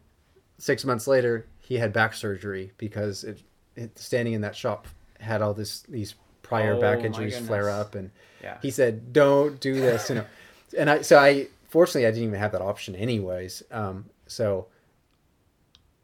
[0.57, 3.41] six months later, he had back surgery because it,
[3.75, 4.88] it standing in that shop
[5.19, 8.09] had all this these prior Oh, back injuries flare up, and
[8.41, 8.57] Yeah.
[8.61, 10.25] he said, "Don't do this," you know.
[10.78, 13.63] and I so I fortunately I didn't even have that option anyways.
[13.69, 14.67] Um, so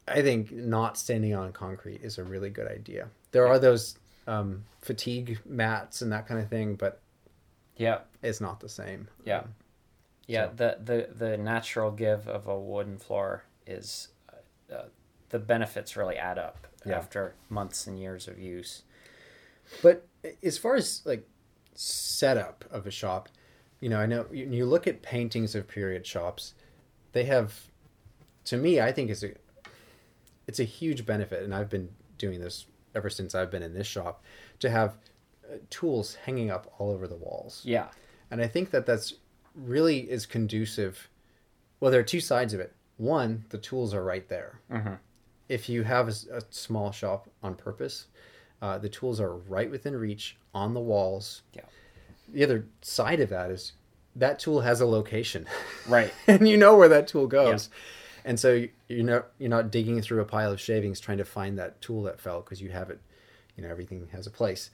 [0.06, 3.08] I think not standing on concrete is a really good idea.
[3.32, 3.96] There are those
[4.26, 7.00] um, fatigue mats and that kind of thing, but
[7.76, 9.08] yeah it's not the same.
[9.24, 9.38] Yeah.
[9.40, 9.54] Um,
[10.26, 14.84] Yeah, So- the, the the natural give of a wooden floor is uh, uh,
[15.30, 16.96] the benefits really add up Yeah.
[16.98, 18.82] after months and years of use.
[19.82, 20.06] But
[20.42, 21.28] as far as like
[21.74, 23.28] setup of a shop,
[23.80, 26.54] you know, I know you, you look at paintings of period shops,
[27.12, 27.70] they have,
[28.44, 29.32] to me, I think it's a,
[30.46, 33.86] it's a huge benefit, and I've been doing this ever since I've been in this
[33.86, 34.22] shop,
[34.60, 34.96] to have
[35.48, 37.60] uh, tools hanging up all over the walls.
[37.64, 37.88] Yeah.
[38.30, 39.14] And I think that that's
[39.54, 41.08] really is conducive.
[41.80, 42.72] Well, there are two sides of it.
[42.96, 44.60] One, the tools are right there.
[44.70, 44.98] Mhm.
[45.48, 48.06] If you have a small shop on purpose,
[48.62, 51.42] uh, the tools are right within reach on the walls.
[51.52, 51.62] Yeah.
[52.28, 53.72] The other side of that is
[54.16, 55.46] that tool has a location,
[55.88, 56.12] Right.
[56.26, 57.68] and you know where that tool goes.
[58.24, 61.24] And so you- you're not you're not digging through a pile of shavings trying to
[61.24, 63.00] find that tool that fell because you have it.
[63.56, 64.70] You know everything has a place.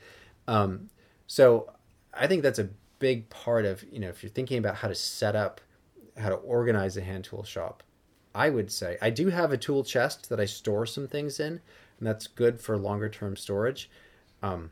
[0.46, 0.90] Um,
[1.26, 1.72] so
[2.14, 4.94] I think that's a big part of you know if you're thinking about how to
[4.94, 5.61] set up,
[6.16, 7.82] how to organize a hand tool shop.
[8.34, 11.61] I would say I do have a tool chest that I store some things in,
[11.98, 13.90] and that's good for longer term storage.
[14.42, 14.70] Um,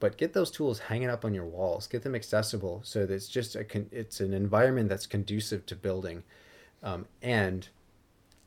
[0.00, 1.86] but get those tools hanging up on your walls.
[1.86, 5.76] Get them accessible so that it's just a con- it's an environment that's conducive to
[5.76, 6.22] building,
[6.82, 7.68] um, and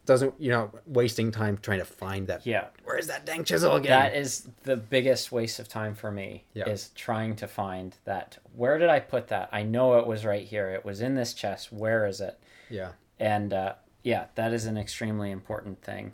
[0.08, 2.46] doesn't you know wasting time trying to find that.
[2.48, 2.66] Yeah.
[2.84, 3.92] Where's that dang chisel again?
[3.92, 6.68] That is the biggest waste of time for me Yeah.
[6.68, 8.40] is trying to find that.
[8.56, 9.50] Where did I put that?
[9.52, 10.70] I know it was right here.
[10.72, 11.72] It was in this chest.
[11.72, 12.40] Where is it?
[12.70, 12.94] yeah.
[13.20, 16.14] and uh, yeah, that is an extremely important thing.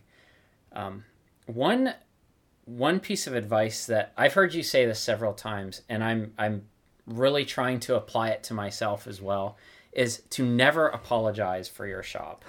[0.74, 1.06] Um,
[1.46, 1.94] one
[2.66, 6.66] one piece of advice that I've heard you say this several times, and I'm I'm
[7.06, 9.58] really trying to apply it to myself as well,
[9.92, 12.44] is to never apologize for your shop.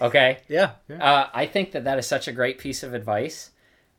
[0.00, 0.72] Okay, Yeah.
[0.88, 0.96] yeah.
[1.02, 3.50] uh, I think that that is such a great piece of advice.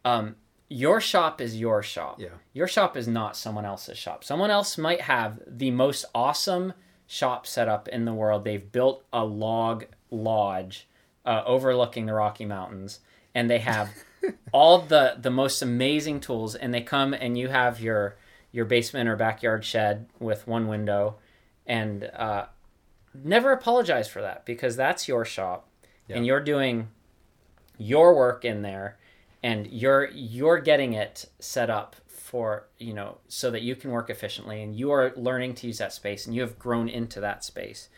[0.06, 0.36] Um,
[0.70, 2.20] your shop is your shop.
[2.22, 2.30] Yeah.
[2.54, 4.24] Your shop is not someone else's shop.
[4.24, 6.74] Someone else might have the most awesome
[7.08, 8.43] shop setup in the world.
[8.43, 10.88] They've built a log lodge
[11.26, 13.00] uh, overlooking the Rocky Mountains,
[13.34, 13.89] and they have
[14.54, 16.54] all the the most amazing tools.
[16.56, 18.16] And they come and you have your
[18.52, 21.16] your basement or backyard shed with one window,
[21.66, 22.45] and uh,
[23.14, 25.68] never apologize for that because that's your shop,
[26.18, 26.88] and you're doing
[27.78, 28.97] your work in there
[29.43, 34.10] and you're you're getting it set up for you know so that you can work
[34.10, 37.43] efficiently and you are learning to use that space and you have grown into that
[37.43, 37.89] space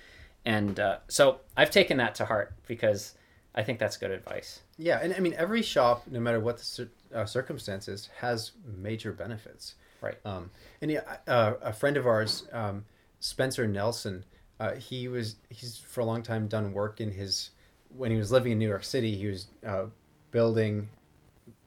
[0.46, 3.16] and uh, so i've taken that to heart because
[3.56, 6.64] i think that's good advice Yeah, and I mean every shop, no matter what the
[6.64, 9.76] cir- uh, circumstances, has major benefits.
[10.02, 10.18] Right.
[10.26, 10.50] Um,
[10.82, 12.86] and yeah, uh, a friend of ours, um,
[13.20, 14.26] Spencer Nelson,
[14.60, 17.52] uh, he was he's for a long time done work in his
[17.96, 19.16] when he was living in New York City.
[19.16, 19.86] He was uh,
[20.32, 20.90] building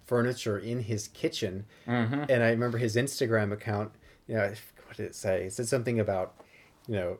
[0.07, 2.25] furniture in his kitchen, mm-hmm.
[2.29, 3.93] and I remember his Instagram account.
[4.27, 4.53] You know,
[4.87, 5.45] what did it say?
[5.45, 6.35] It said something about
[6.87, 7.19] you know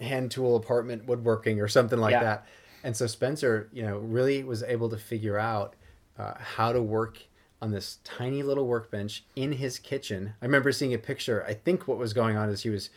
[0.00, 2.22] hand tool apartment woodworking or something like Yeah.
[2.24, 2.46] that.
[2.84, 5.74] And so Spencer, you know, really was able to figure out
[6.18, 7.18] uh, how to work
[7.60, 10.34] on this tiny little workbench in his kitchen.
[10.40, 11.44] I remember seeing a picture.
[11.46, 12.90] I think what was going on is he was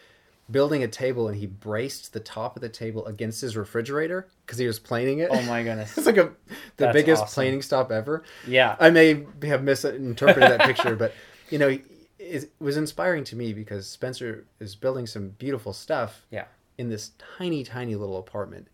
[0.51, 4.57] building a table and he braced the top of the table against his refrigerator because
[4.57, 5.29] he was planing it.
[5.31, 6.31] oh my goodness it's like a
[6.77, 7.33] the That's biggest awesome.
[7.33, 8.23] planing stop ever.
[8.47, 11.13] yeah I may have misinterpreted that picture, but
[11.49, 11.77] you know,
[12.19, 16.45] it was inspiring to me because Spencer is building some beautiful stuff yeah
[16.77, 18.67] in this tiny, tiny little apartment,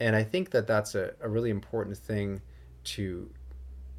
[0.00, 2.40] and I think that that's a, a really important thing
[2.84, 3.30] to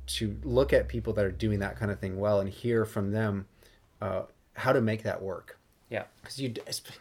[0.08, 3.12] to look at people that are doing that kind of thing well and hear from
[3.12, 3.48] them
[4.02, 4.24] uh,
[4.54, 5.58] how to make that work.
[5.90, 6.54] Yeah Because you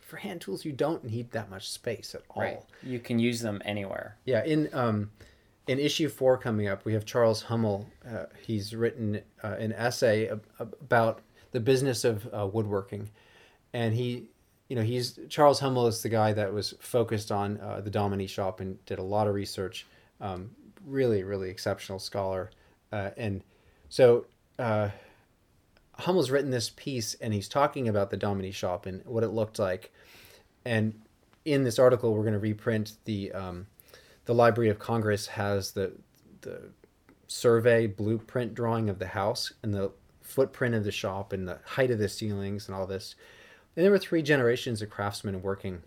[0.02, 2.42] for hand tools, you don't need that much space at all.
[2.42, 5.10] right you can use them anywhere Yeah, in um,
[5.66, 7.88] in issue four coming up, we have Charles Hummel.
[8.06, 11.22] Uh, he's written uh, an essay ab- about
[11.52, 13.08] the business of uh, woodworking,
[13.72, 14.24] and he,
[14.68, 18.26] you know, he's Charles Hummel is the guy that was focused on uh, the Dominy
[18.26, 19.86] shop and did a lot of research.
[20.20, 20.50] Um,
[20.84, 22.50] really, really exceptional scholar,
[22.92, 23.42] uh, and
[23.88, 24.26] so.
[25.98, 29.58] Hummel's written this piece and he's talking about the Dominy shop and what it looked
[29.58, 29.92] like.
[30.64, 31.00] And
[31.44, 33.66] in this article, we're going to reprint the um,
[34.24, 35.92] the Library of Congress has the
[36.40, 36.70] the
[37.26, 39.90] survey blueprint drawing of the house and the
[40.20, 43.14] footprint of the shop and the height of the ceilings and all this.
[43.76, 45.82] And there were three generations of craftsmen working,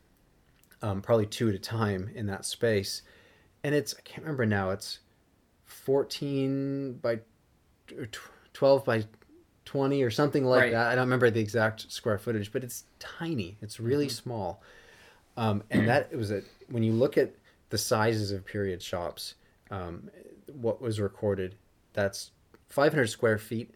[0.81, 3.01] um, probably two at a time in that space.
[3.63, 4.69] And it's I can't remember now.
[4.69, 4.99] It's
[5.65, 7.19] fourteen by
[8.53, 9.05] twelve by
[9.67, 10.71] twenty or something like Right.
[10.71, 10.87] that.
[10.87, 13.57] I don't remember the exact square footage, but it's tiny.
[13.61, 14.63] It's really small.
[15.35, 16.45] Um, and that was it.
[16.69, 17.33] when you look at
[17.69, 19.35] the sizes of period shops,
[19.69, 20.09] um,
[20.51, 21.55] what was recorded,
[21.93, 22.31] that's
[22.69, 23.71] 500 square feet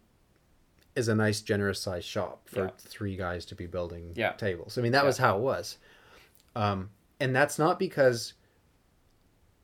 [0.96, 2.72] is a nice generous sized shop for Yeah.
[2.78, 4.32] three guys to be building Yeah.
[4.34, 4.78] tables.
[4.78, 5.78] I mean that was how it was,
[6.56, 6.90] um,
[7.20, 8.34] and that's not because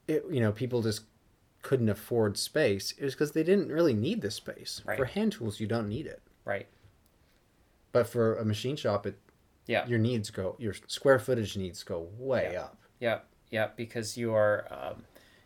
[0.07, 1.01] it you know people just
[1.61, 2.93] couldn't afford space.
[2.97, 4.81] It was because they didn't really need the space.
[4.85, 4.97] Right.
[4.97, 6.67] For hand tools, you don't need it, right
[7.93, 9.17] but for a machine shop, it
[9.65, 12.61] yeah your needs go your square footage needs go way Yeah.
[12.63, 12.77] up.
[12.99, 15.03] Yeah, yeah, because you are, um,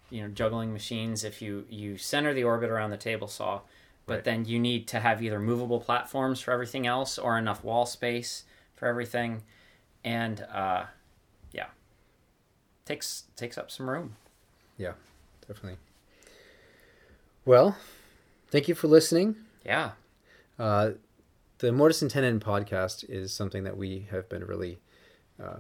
[0.10, 1.24] you know, juggling machines.
[1.24, 3.62] If you you center the orbit around the table saw,
[4.06, 4.24] but Right.
[4.24, 8.44] then you need to have either movable platforms for everything else or enough wall space
[8.76, 9.44] for everything,
[10.04, 10.86] and uh,
[11.54, 11.70] yeah,
[12.86, 14.16] takes takes up some room.
[14.78, 14.94] Yeah,
[15.48, 15.78] definitely.
[17.46, 17.78] Well,
[18.50, 19.36] thank you for listening.
[19.66, 19.92] Yeah,
[20.60, 20.92] Uh,
[21.60, 24.80] the Mortise and Tenon podcast is something that we have been really
[25.42, 25.58] uh,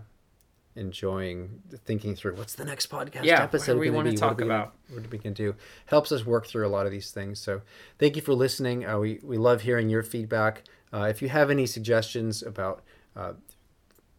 [0.75, 2.36] enjoying thinking through.
[2.36, 4.17] What's the next podcast Yeah, episode we wanna be?
[4.17, 4.75] talk what are we about?
[4.89, 5.55] what we can do
[5.88, 7.39] helps us work through a lot of these things.
[7.39, 7.61] So,
[7.99, 8.86] thank you for listening.
[8.86, 10.63] Uh, we we love hearing your feedback.
[10.93, 12.82] Uh, if you have any suggestions about
[13.15, 13.34] uh,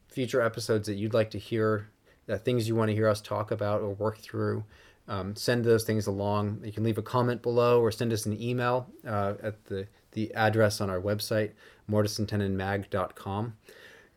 [0.08, 1.88] future episodes that you'd like to hear,
[2.28, 4.64] uh, things you want to hear us talk about or work through,
[5.08, 6.60] um, send those things along.
[6.64, 10.32] You can leave a comment below or send us an email uh, at the, the
[10.34, 11.52] address on our website,
[11.90, 13.54] mortiseandtenonmag.com.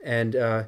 [0.04, 0.64] And uh,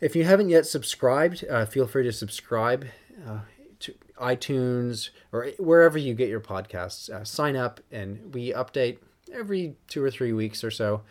[0.00, 2.86] if you haven't yet subscribed, uh, feel free to subscribe
[3.26, 3.40] uh,
[3.80, 7.08] to iTunes or wherever you get your podcasts.
[7.08, 8.98] Uh, sign up, and we update
[9.32, 11.02] every two or three weeks or so,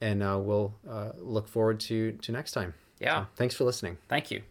[0.00, 2.74] and uh, we'll uh, look forward to to next time.
[2.98, 3.22] Yeah.
[3.22, 3.98] So, thanks for listening.
[4.08, 4.42] Thank you.